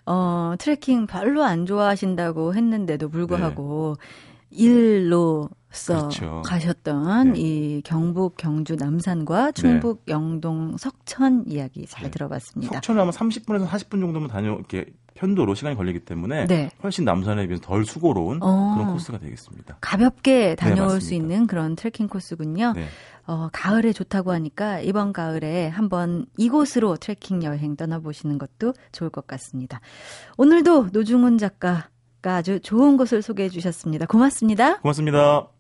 어, 0.07 0.55
트레킹 0.59 1.07
별로 1.07 1.45
안 1.45 1.67
좋아하신다고 1.67 2.55
했는데도 2.55 3.11
불구하고, 3.11 3.97
일로서 4.51 5.49
그렇죠. 5.87 6.43
가셨던 6.45 7.33
네. 7.33 7.41
이 7.41 7.83
경북, 7.83 8.37
경주, 8.37 8.77
남산과 8.77 9.53
충북, 9.53 10.05
영동, 10.09 10.77
석천 10.79 11.45
이야기 11.49 11.87
잘 11.87 12.05
네. 12.05 12.11
들어봤습니다. 12.11 12.75
석천을 12.75 13.01
아마 13.03 13.11
30분에서 13.11 13.67
40분 13.67 14.01
정도면 14.01 14.29
다녀 14.29 14.55
이렇게 14.55 14.87
편도로 15.15 15.55
시간이 15.55 15.77
걸리기 15.77 16.01
때문에 16.01 16.47
네. 16.47 16.71
훨씬 16.83 17.05
남산에 17.05 17.47
비해서 17.47 17.63
덜 17.63 17.85
수고로운 17.85 18.43
어. 18.43 18.75
그런 18.75 18.93
코스가 18.93 19.19
되겠습니다. 19.19 19.79
가볍게 19.81 20.55
다녀올 20.57 20.99
네, 20.99 21.01
수. 21.01 21.15
있는 21.15 21.47
그런 21.47 21.77
트레킹 21.77 22.09
코스군요. 22.09 22.73
네. 22.75 22.87
어, 23.27 23.49
가을에 23.53 23.93
좋다고 23.93 24.33
하니까 24.33 24.81
이번 24.81 25.13
가을에 25.13 25.69
한번 25.69 26.27
이곳으로 26.37 26.97
트레킹 26.97 27.43
여행 27.45 27.77
떠나보시는 27.77 28.39
것도 28.39 28.75
좋을 28.93 29.11
것 29.11 29.27
같습니다. 29.27 29.81
오늘도 30.37 30.89
노중훈 30.93 31.39
작가가 31.39 31.89
아주 32.23 32.61
좋은 32.61 32.97
곳을 32.97 33.23
소개해 33.23 33.49
주셨습니다. 33.49 34.07
고맙습니다. 34.07 34.79
고맙습니다. 34.81 35.54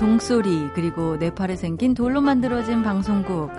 종소리, 0.00 0.70
그리고 0.74 1.18
네팔에 1.18 1.56
생긴 1.56 1.92
돌로 1.92 2.22
만들어진 2.22 2.82
방송국, 2.82 3.50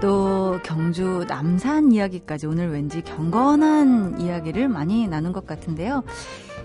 또 0.00 0.60
경주 0.62 1.24
남산 1.26 1.90
이야기까지 1.90 2.46
오늘 2.46 2.70
왠지 2.70 3.02
경건한 3.02 4.20
이야기를 4.20 4.68
많이 4.68 5.08
나눈 5.08 5.32
것 5.32 5.48
같은데요. 5.48 6.04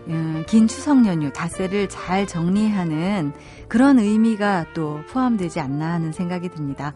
음, 0.10 0.44
긴 0.48 0.68
추석 0.68 1.08
연휴, 1.08 1.34
닷새를 1.34 1.90
잘 1.90 2.28
정리하는 2.28 3.34
그런 3.68 3.98
의미가 3.98 4.68
또 4.76 5.00
포함되지 5.10 5.60
않나 5.60 5.94
하는 5.94 6.12
생각이 6.12 6.50
듭니다. 6.50 6.94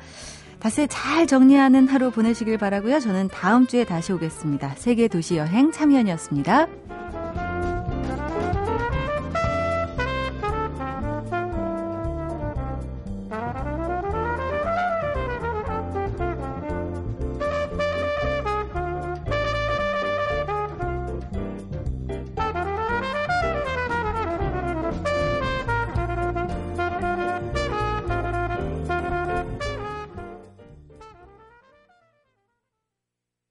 닷새 0.59 0.85
잘 0.85 1.25
정리하는 1.25 1.87
하루 1.87 2.11
보내시길 2.11 2.59
바라고요. 2.59 2.99
저는 2.99 3.29
다음 3.29 3.65
주에 3.65 3.85
다시 3.85 4.13
오겠습니다. 4.13 4.75
세계 4.77 5.07
도시 5.07 5.37
여행 5.37 5.71
참여연이었습니다. 5.71 6.67